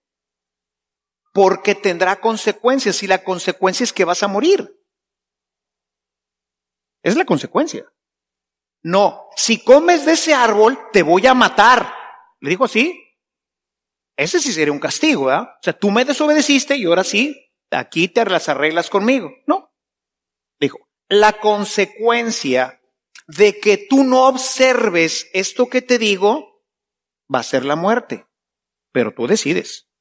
porque 1.33 1.75
tendrá 1.75 2.19
consecuencias 2.19 3.01
y 3.03 3.07
la 3.07 3.23
consecuencia 3.23 3.83
es 3.83 3.93
que 3.93 4.05
vas 4.05 4.23
a 4.23 4.27
morir. 4.27 4.74
Es 7.05 7.15
la 7.15 7.23
consecuencia. 7.23 7.85
No, 8.81 9.29
si 9.35 9.63
comes 9.63 10.07
de 10.07 10.13
ese 10.13 10.33
árbol, 10.33 10.89
te 10.91 11.03
voy 11.03 11.27
a 11.27 11.35
matar. 11.35 11.93
Le 12.39 12.49
dijo 12.49 12.65
así. 12.65 12.99
Ese 14.17 14.39
sí 14.39 14.51
sería 14.51 14.73
un 14.73 14.79
castigo, 14.79 15.31
¿eh? 15.31 15.37
O 15.37 15.59
sea, 15.61 15.73
tú 15.73 15.91
me 15.91 16.03
desobedeciste 16.03 16.75
y 16.77 16.85
ahora 16.85 17.03
sí, 17.03 17.51
aquí 17.69 18.07
te 18.07 18.25
las 18.25 18.49
arreglas 18.49 18.89
conmigo. 18.89 19.29
No. 19.45 19.71
Dijo, 20.59 20.79
la 21.07 21.39
consecuencia 21.39 22.81
de 23.27 23.59
que 23.59 23.77
tú 23.77 24.03
no 24.03 24.25
observes 24.25 25.29
esto 25.33 25.69
que 25.69 25.83
te 25.83 25.99
digo 25.99 26.63
va 27.31 27.39
a 27.39 27.43
ser 27.43 27.65
la 27.65 27.75
muerte. 27.75 28.25
Pero 28.91 29.13
tú 29.13 29.27
decides. 29.27 29.91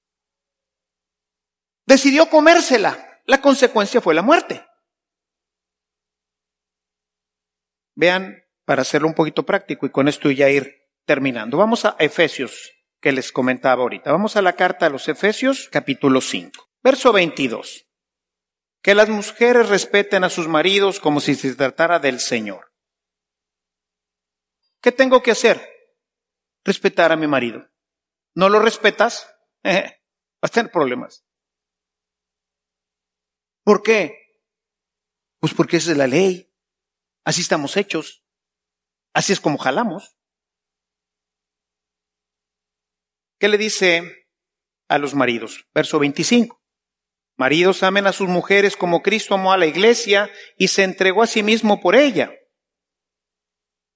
Decidió 1.84 2.30
comérsela. 2.30 3.20
La 3.26 3.42
consecuencia 3.42 4.00
fue 4.00 4.14
la 4.14 4.22
muerte. 4.22 4.64
Vean, 7.94 8.44
para 8.64 8.82
hacerlo 8.82 9.08
un 9.08 9.14
poquito 9.14 9.44
práctico 9.44 9.86
y 9.86 9.90
con 9.90 10.08
esto 10.08 10.30
ya 10.30 10.48
ir 10.50 10.88
terminando. 11.04 11.58
Vamos 11.58 11.84
a 11.84 11.96
Efesios, 11.98 12.72
que 13.00 13.12
les 13.12 13.32
comentaba 13.32 13.82
ahorita. 13.82 14.10
Vamos 14.10 14.36
a 14.36 14.42
la 14.42 14.54
carta 14.54 14.86
a 14.86 14.90
los 14.90 15.08
Efesios, 15.08 15.68
capítulo 15.70 16.20
5, 16.20 16.70
verso 16.82 17.12
22. 17.12 17.86
Que 18.82 18.94
las 18.94 19.08
mujeres 19.08 19.68
respeten 19.68 20.24
a 20.24 20.30
sus 20.30 20.48
maridos 20.48 21.00
como 21.00 21.20
si 21.20 21.34
se 21.34 21.54
tratara 21.54 21.98
del 21.98 22.20
Señor. 22.20 22.72
¿Qué 24.80 24.92
tengo 24.92 25.22
que 25.22 25.30
hacer? 25.30 25.66
Respetar 26.64 27.12
a 27.12 27.16
mi 27.16 27.26
marido. 27.26 27.70
¿No 28.34 28.48
lo 28.48 28.58
respetas? 28.58 29.26
Vas 29.62 29.94
a 30.42 30.48
tener 30.48 30.70
problemas. 30.70 31.24
¿Por 33.64 33.82
qué? 33.82 34.18
Pues 35.40 35.54
porque 35.54 35.78
esa 35.78 35.92
es 35.92 35.96
la 35.96 36.06
ley. 36.06 36.53
Así 37.24 37.40
estamos 37.40 37.76
hechos. 37.76 38.22
Así 39.14 39.32
es 39.32 39.40
como 39.40 39.58
jalamos. 39.58 40.16
¿Qué 43.38 43.48
le 43.48 43.58
dice 43.58 44.28
a 44.88 44.98
los 44.98 45.14
maridos? 45.14 45.66
Verso 45.74 45.98
25. 45.98 46.60
Maridos 47.36 47.82
amen 47.82 48.06
a 48.06 48.12
sus 48.12 48.28
mujeres 48.28 48.76
como 48.76 49.02
Cristo 49.02 49.34
amó 49.34 49.52
a 49.52 49.56
la 49.56 49.66
iglesia 49.66 50.30
y 50.56 50.68
se 50.68 50.84
entregó 50.84 51.22
a 51.22 51.26
sí 51.26 51.42
mismo 51.42 51.80
por 51.80 51.96
ella. 51.96 52.32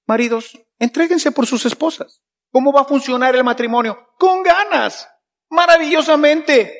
Maridos, 0.06 0.58
entréguense 0.78 1.30
por 1.30 1.46
sus 1.46 1.64
esposas. 1.66 2.22
¿Cómo 2.50 2.72
va 2.72 2.80
a 2.80 2.86
funcionar 2.86 3.36
el 3.36 3.44
matrimonio? 3.44 4.08
Con 4.18 4.42
ganas, 4.42 5.08
maravillosamente. 5.50 6.74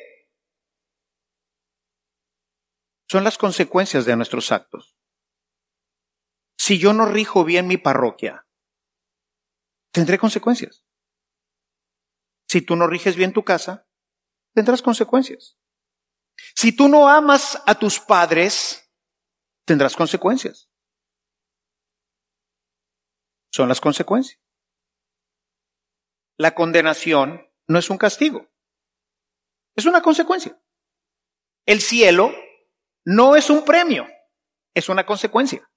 Son 3.07 3.23
las 3.23 3.37
consecuencias 3.37 4.05
de 4.05 4.15
nuestros 4.15 4.51
actos. 4.51 4.98
Si 6.69 6.77
yo 6.77 6.93
no 6.93 7.07
rijo 7.07 7.43
bien 7.45 7.65
mi 7.65 7.77
parroquia, 7.77 8.45
tendré 9.91 10.19
consecuencias. 10.19 10.85
Si 12.47 12.61
tú 12.61 12.75
no 12.75 12.85
riges 12.85 13.15
bien 13.15 13.33
tu 13.33 13.43
casa, 13.43 13.89
tendrás 14.53 14.83
consecuencias. 14.83 15.57
Si 16.55 16.71
tú 16.71 16.87
no 16.87 17.09
amas 17.09 17.59
a 17.65 17.73
tus 17.73 17.99
padres, 17.99 18.87
tendrás 19.65 19.95
consecuencias. 19.95 20.69
Son 23.51 23.67
las 23.67 23.81
consecuencias. 23.81 24.39
La 26.37 26.53
condenación 26.53 27.51
no 27.67 27.79
es 27.79 27.89
un 27.89 27.97
castigo, 27.97 28.47
es 29.75 29.87
una 29.87 30.03
consecuencia. 30.03 30.61
El 31.65 31.81
cielo 31.81 32.31
no 33.05 33.35
es 33.35 33.49
un 33.49 33.65
premio, 33.65 34.07
es 34.75 34.87
una 34.87 35.07
consecuencia. 35.07 35.68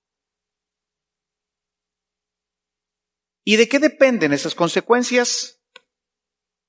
¿Y 3.44 3.56
de 3.56 3.68
qué 3.68 3.78
dependen 3.78 4.32
esas 4.32 4.54
consecuencias? 4.54 5.60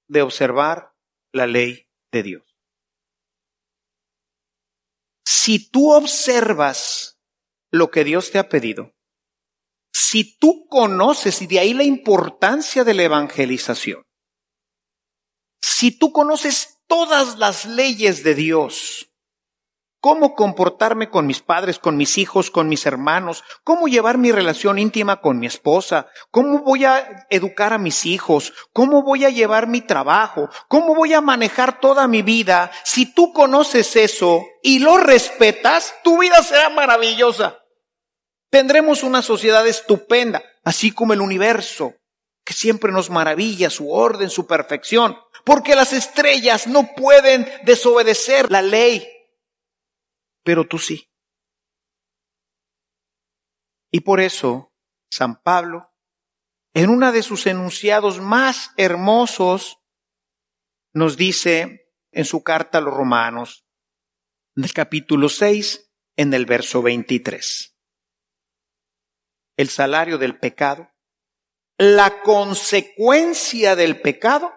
De 0.07 0.21
observar 0.21 0.93
la 1.31 1.47
ley 1.47 1.88
de 2.12 2.23
Dios. 2.23 2.43
Si 5.25 5.69
tú 5.69 5.91
observas 5.91 7.19
lo 7.71 7.91
que 7.91 8.03
Dios 8.03 8.31
te 8.31 8.39
ha 8.39 8.49
pedido, 8.49 8.93
si 9.93 10.38
tú 10.38 10.67
conoces, 10.67 11.41
y 11.41 11.47
de 11.47 11.59
ahí 11.59 11.73
la 11.73 11.83
importancia 11.83 12.83
de 12.83 12.93
la 12.93 13.03
evangelización, 13.03 14.03
si 15.62 15.97
tú 15.97 16.12
conoces 16.12 16.81
todas 16.88 17.38
las 17.38 17.65
leyes 17.65 18.23
de 18.23 18.36
Dios, 18.36 19.12
cómo 20.03 20.35
comportarme 20.35 21.09
con 21.09 21.25
mis 21.25 21.39
padres, 21.39 21.79
con 21.79 21.95
mis 21.95 22.17
hijos, 22.17 22.51
con 22.51 22.67
mis 22.67 22.85
hermanos, 22.85 23.41
cómo 23.63 23.87
llevar 23.87 24.17
mi 24.17 24.33
relación 24.33 24.77
íntima 24.77 25.21
con 25.21 25.39
mi 25.39 25.47
esposa, 25.47 26.07
cómo 26.29 26.59
voy 26.59 26.83
a 26.83 27.25
educar 27.29 27.71
a 27.71 27.77
mis 27.77 28.05
hijos, 28.05 28.51
cómo 28.73 29.03
voy 29.03 29.23
a 29.23 29.29
llevar 29.29 29.67
mi 29.67 29.79
trabajo, 29.79 30.49
cómo 30.67 30.93
voy 30.93 31.13
a 31.13 31.21
manejar 31.21 31.79
toda 31.79 32.09
mi 32.09 32.21
vida. 32.21 32.69
Si 32.83 33.13
tú 33.13 33.31
conoces 33.31 33.95
eso 33.95 34.45
y 34.61 34.79
lo 34.79 34.97
respetas, 34.97 35.95
tu 36.03 36.19
vida 36.19 36.43
será 36.43 36.67
maravillosa. 36.67 37.59
Tendremos 38.49 39.03
una 39.03 39.21
sociedad 39.21 39.65
estupenda, 39.65 40.43
así 40.65 40.91
como 40.91 41.13
el 41.13 41.21
universo, 41.21 41.93
que 42.43 42.51
siempre 42.51 42.91
nos 42.91 43.09
maravilla 43.09 43.69
su 43.69 43.89
orden, 43.89 44.29
su 44.29 44.47
perfección, 44.47 45.17
porque 45.45 45.77
las 45.77 45.93
estrellas 45.93 46.67
no 46.67 46.89
pueden 46.93 47.49
desobedecer 47.63 48.51
la 48.51 48.61
ley 48.61 49.07
pero 50.43 50.67
tú 50.67 50.77
sí. 50.77 51.10
Y 53.91 54.01
por 54.01 54.19
eso, 54.19 54.73
San 55.10 55.41
Pablo, 55.41 55.91
en 56.73 56.89
uno 56.89 57.12
de 57.12 57.21
sus 57.21 57.45
enunciados 57.45 58.19
más 58.19 58.71
hermosos, 58.77 59.79
nos 60.93 61.17
dice 61.17 61.91
en 62.12 62.25
su 62.25 62.43
carta 62.43 62.79
a 62.79 62.82
los 62.82 62.93
romanos, 62.93 63.65
en 64.56 64.63
el 64.63 64.73
capítulo 64.73 65.29
6, 65.29 65.91
en 66.15 66.34
el 66.34 66.45
verso 66.45 66.82
23. 66.82 67.75
El 69.58 69.69
salario 69.69 70.17
del 70.17 70.39
pecado, 70.39 70.89
la 71.77 72.21
consecuencia 72.21 73.75
del 73.75 74.01
pecado 74.01 74.51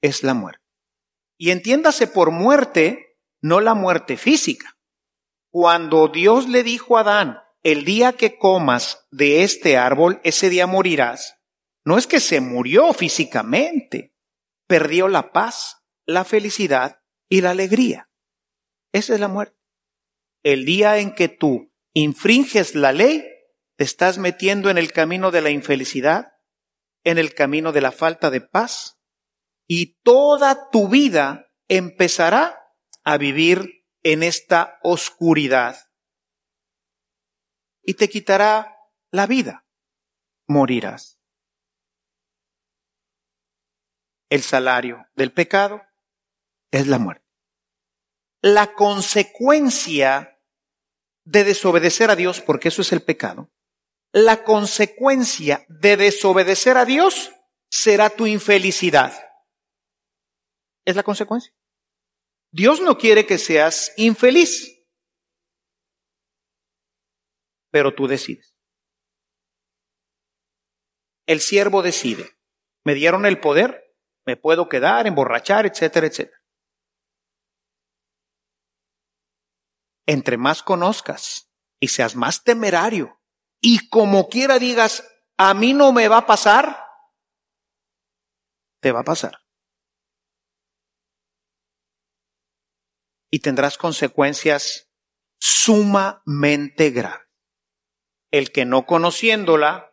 es 0.00 0.22
la 0.22 0.34
muerte. 0.34 0.62
Y 1.38 1.50
entiéndase 1.50 2.06
por 2.06 2.30
muerte 2.30 3.11
no 3.42 3.60
la 3.60 3.74
muerte 3.74 4.16
física. 4.16 4.78
Cuando 5.50 6.08
Dios 6.08 6.48
le 6.48 6.62
dijo 6.62 6.96
a 6.96 7.00
Adán, 7.00 7.38
el 7.62 7.84
día 7.84 8.14
que 8.14 8.38
comas 8.38 9.06
de 9.10 9.42
este 9.42 9.76
árbol, 9.76 10.20
ese 10.24 10.48
día 10.48 10.66
morirás, 10.66 11.38
no 11.84 11.98
es 11.98 12.06
que 12.06 12.20
se 12.20 12.40
murió 12.40 12.92
físicamente, 12.94 14.14
perdió 14.66 15.08
la 15.08 15.32
paz, 15.32 15.84
la 16.06 16.24
felicidad 16.24 17.02
y 17.28 17.40
la 17.40 17.50
alegría. 17.50 18.08
Esa 18.92 19.14
es 19.14 19.20
la 19.20 19.28
muerte. 19.28 19.58
El 20.42 20.64
día 20.64 20.98
en 20.98 21.14
que 21.14 21.28
tú 21.28 21.72
infringes 21.92 22.74
la 22.74 22.92
ley, 22.92 23.24
te 23.76 23.84
estás 23.84 24.18
metiendo 24.18 24.70
en 24.70 24.78
el 24.78 24.92
camino 24.92 25.30
de 25.30 25.42
la 25.42 25.50
infelicidad, 25.50 26.32
en 27.04 27.18
el 27.18 27.34
camino 27.34 27.72
de 27.72 27.80
la 27.80 27.92
falta 27.92 28.30
de 28.30 28.40
paz, 28.40 29.00
y 29.66 30.00
toda 30.02 30.70
tu 30.70 30.88
vida 30.88 31.48
empezará 31.68 32.61
a 33.04 33.18
vivir 33.18 33.86
en 34.02 34.22
esta 34.22 34.78
oscuridad 34.82 35.76
y 37.82 37.94
te 37.94 38.08
quitará 38.08 38.76
la 39.10 39.26
vida. 39.26 39.66
Morirás. 40.46 41.18
El 44.28 44.42
salario 44.42 45.06
del 45.14 45.32
pecado 45.32 45.82
es 46.70 46.86
la 46.86 46.98
muerte. 46.98 47.26
La 48.40 48.74
consecuencia 48.74 50.40
de 51.24 51.44
desobedecer 51.44 52.10
a 52.10 52.16
Dios, 52.16 52.40
porque 52.40 52.68
eso 52.68 52.82
es 52.82 52.92
el 52.92 53.02
pecado, 53.02 53.52
la 54.12 54.42
consecuencia 54.42 55.64
de 55.68 55.96
desobedecer 55.96 56.76
a 56.76 56.84
Dios 56.84 57.32
será 57.70 58.10
tu 58.10 58.26
infelicidad. 58.26 59.12
Es 60.84 60.96
la 60.96 61.02
consecuencia. 61.02 61.54
Dios 62.52 62.82
no 62.82 62.98
quiere 62.98 63.26
que 63.26 63.38
seas 63.38 63.92
infeliz, 63.96 64.84
pero 67.70 67.94
tú 67.94 68.06
decides. 68.06 68.54
El 71.26 71.40
siervo 71.40 71.82
decide. 71.82 72.36
Me 72.84 72.94
dieron 72.94 73.24
el 73.24 73.40
poder, 73.40 73.96
me 74.26 74.36
puedo 74.36 74.68
quedar, 74.68 75.06
emborrachar, 75.06 75.64
etcétera, 75.66 76.08
etcétera. 76.08 76.38
Entre 80.06 80.36
más 80.36 80.62
conozcas 80.62 81.50
y 81.80 81.88
seas 81.88 82.16
más 82.16 82.42
temerario 82.42 83.20
y 83.60 83.88
como 83.88 84.28
quiera 84.28 84.58
digas, 84.58 85.08
a 85.38 85.54
mí 85.54 85.72
no 85.72 85.92
me 85.92 86.08
va 86.08 86.18
a 86.18 86.26
pasar, 86.26 86.84
te 88.80 88.92
va 88.92 89.00
a 89.00 89.04
pasar. 89.04 89.41
Y 93.32 93.40
tendrás 93.40 93.78
consecuencias 93.78 94.90
sumamente 95.40 96.90
graves. 96.90 97.26
El 98.30 98.52
que 98.52 98.64
no 98.64 98.86
conociéndola, 98.86 99.90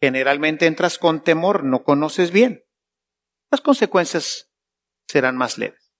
generalmente 0.00 0.66
entras 0.66 0.98
con 0.98 1.22
temor, 1.22 1.64
no 1.64 1.82
conoces 1.82 2.30
bien. 2.30 2.64
Las 3.50 3.60
consecuencias 3.60 4.52
serán 5.08 5.36
más 5.36 5.58
leves. 5.58 5.92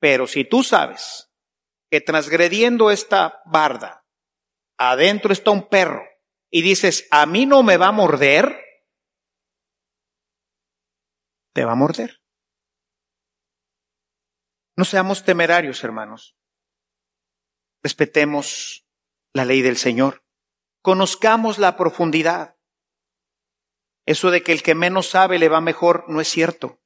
Pero 0.00 0.26
si 0.26 0.44
tú 0.44 0.62
sabes 0.62 1.30
que 1.90 2.00
transgrediendo 2.00 2.90
esta 2.90 3.42
barda, 3.46 4.06
adentro 4.78 5.32
está 5.32 5.50
un 5.50 5.68
perro, 5.68 6.04
y 6.50 6.62
dices, 6.62 7.06
a 7.10 7.26
mí 7.26 7.46
no 7.46 7.62
me 7.62 7.76
va 7.76 7.88
a 7.88 7.92
morder, 7.92 8.60
te 11.54 11.64
va 11.64 11.72
a 11.72 11.76
morder. 11.76 12.20
No 14.76 14.84
seamos 14.84 15.24
temerarios, 15.24 15.82
hermanos. 15.82 16.36
Respetemos 17.82 18.86
la 19.32 19.44
ley 19.44 19.62
del 19.62 19.76
Señor. 19.76 20.22
Conozcamos 20.82 21.58
la 21.58 21.76
profundidad. 21.76 22.56
Eso 24.06 24.30
de 24.30 24.42
que 24.42 24.52
el 24.52 24.62
que 24.62 24.74
menos 24.74 25.08
sabe 25.08 25.38
le 25.38 25.48
va 25.48 25.60
mejor 25.60 26.04
no 26.08 26.20
es 26.20 26.28
cierto. 26.28 26.80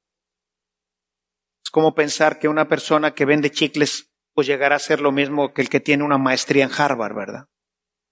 Es 1.63 1.69
como 1.69 1.93
pensar 1.93 2.39
que 2.39 2.47
una 2.47 2.67
persona 2.67 3.13
que 3.13 3.25
vende 3.25 3.51
chicles 3.51 4.11
pues 4.33 4.47
llegará 4.47 4.77
a 4.77 4.79
ser 4.79 5.01
lo 5.01 5.11
mismo 5.11 5.53
que 5.53 5.61
el 5.61 5.69
que 5.69 5.81
tiene 5.81 6.03
una 6.03 6.17
maestría 6.17 6.63
en 6.63 6.71
Harvard, 6.71 7.13
¿verdad? 7.13 7.49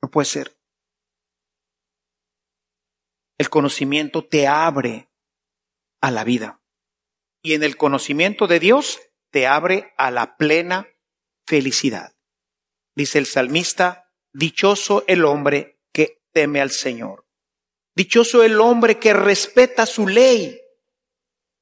No 0.02 0.12
puede 0.12 0.26
ser. 0.26 0.60
El 3.38 3.50
conocimiento 3.50 4.28
te 4.28 4.48
abre 4.48 5.10
a 6.02 6.12
la 6.12 6.26
vida. 6.26 6.62
Y 7.42 7.54
en 7.54 7.64
el 7.64 7.78
conocimiento 7.78 8.48
de 8.48 8.60
Dios 8.60 9.00
te 9.32 9.48
abre 9.48 9.94
a 9.98 10.12
la 10.12 10.38
plena 10.38 10.88
felicidad. 11.46 12.16
Dice 12.96 13.18
el 13.20 13.26
salmista, 13.26 14.12
dichoso 14.34 15.04
el 15.08 15.26
hombre 15.26 15.80
que 15.92 16.22
teme 16.32 16.62
al 16.62 16.72
Señor. 16.72 17.26
Dichoso 17.96 18.44
el 18.44 18.60
hombre 18.60 19.00
que 19.00 19.14
respeta 19.14 19.86
su 19.86 20.08
ley. 20.08 20.60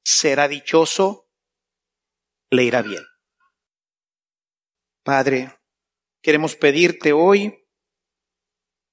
Será 0.04 0.48
dichoso, 0.48 1.30
le 2.50 2.64
irá 2.64 2.82
bien. 2.82 3.04
Padre, 5.02 5.58
queremos 6.22 6.56
pedirte 6.56 7.12
hoy 7.12 7.66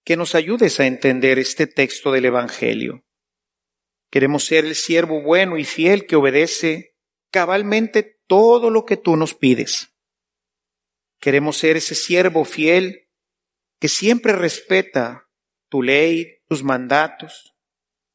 que 0.03 0.17
nos 0.17 0.35
ayudes 0.35 0.79
a 0.79 0.85
entender 0.85 1.39
este 1.39 1.67
texto 1.67 2.11
del 2.11 2.25
Evangelio. 2.25 3.03
Queremos 4.11 4.45
ser 4.45 4.65
el 4.65 4.75
siervo 4.75 5.21
bueno 5.21 5.57
y 5.57 5.65
fiel 5.65 6.05
que 6.05 6.15
obedece 6.15 6.95
cabalmente 7.31 8.14
todo 8.27 8.69
lo 8.69 8.85
que 8.85 8.97
tú 8.97 9.15
nos 9.15 9.33
pides. 9.33 9.93
Queremos 11.19 11.57
ser 11.57 11.77
ese 11.77 11.95
siervo 11.95 12.45
fiel 12.45 13.07
que 13.79 13.87
siempre 13.87 14.33
respeta 14.33 15.29
tu 15.69 15.81
ley, 15.81 16.39
tus 16.47 16.63
mandatos, 16.63 17.55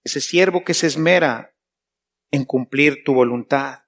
ese 0.04 0.20
siervo 0.20 0.64
que 0.64 0.74
se 0.74 0.86
esmera 0.86 1.54
en 2.30 2.44
cumplir 2.44 3.04
tu 3.04 3.14
voluntad. 3.14 3.84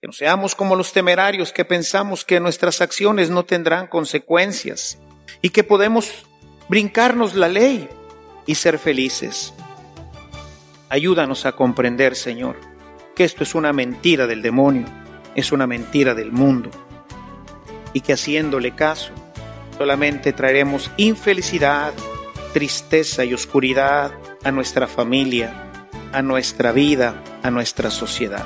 Que 0.00 0.06
no 0.06 0.12
seamos 0.12 0.54
como 0.54 0.76
los 0.76 0.92
temerarios 0.92 1.52
que 1.52 1.64
pensamos 1.64 2.24
que 2.24 2.40
nuestras 2.40 2.80
acciones 2.80 3.28
no 3.30 3.44
tendrán 3.44 3.86
consecuencias 3.86 4.98
y 5.42 5.50
que 5.50 5.64
podemos 5.64 6.24
brincarnos 6.68 7.34
la 7.34 7.48
ley 7.48 7.88
y 8.46 8.54
ser 8.54 8.78
felices. 8.78 9.52
Ayúdanos 10.88 11.44
a 11.44 11.52
comprender, 11.52 12.16
Señor, 12.16 12.56
que 13.14 13.24
esto 13.24 13.44
es 13.44 13.54
una 13.54 13.72
mentira 13.72 14.26
del 14.26 14.40
demonio, 14.42 14.86
es 15.34 15.52
una 15.52 15.66
mentira 15.66 16.14
del 16.14 16.32
mundo, 16.32 16.70
y 17.92 18.00
que 18.00 18.12
haciéndole 18.12 18.74
caso 18.74 19.12
solamente 19.76 20.32
traeremos 20.32 20.90
infelicidad, 20.96 21.92
tristeza 22.52 23.24
y 23.24 23.32
oscuridad 23.32 24.12
a 24.44 24.50
nuestra 24.50 24.86
familia, 24.86 25.82
a 26.12 26.22
nuestra 26.22 26.72
vida, 26.72 27.22
a 27.42 27.50
nuestra 27.50 27.90
sociedad. 27.90 28.44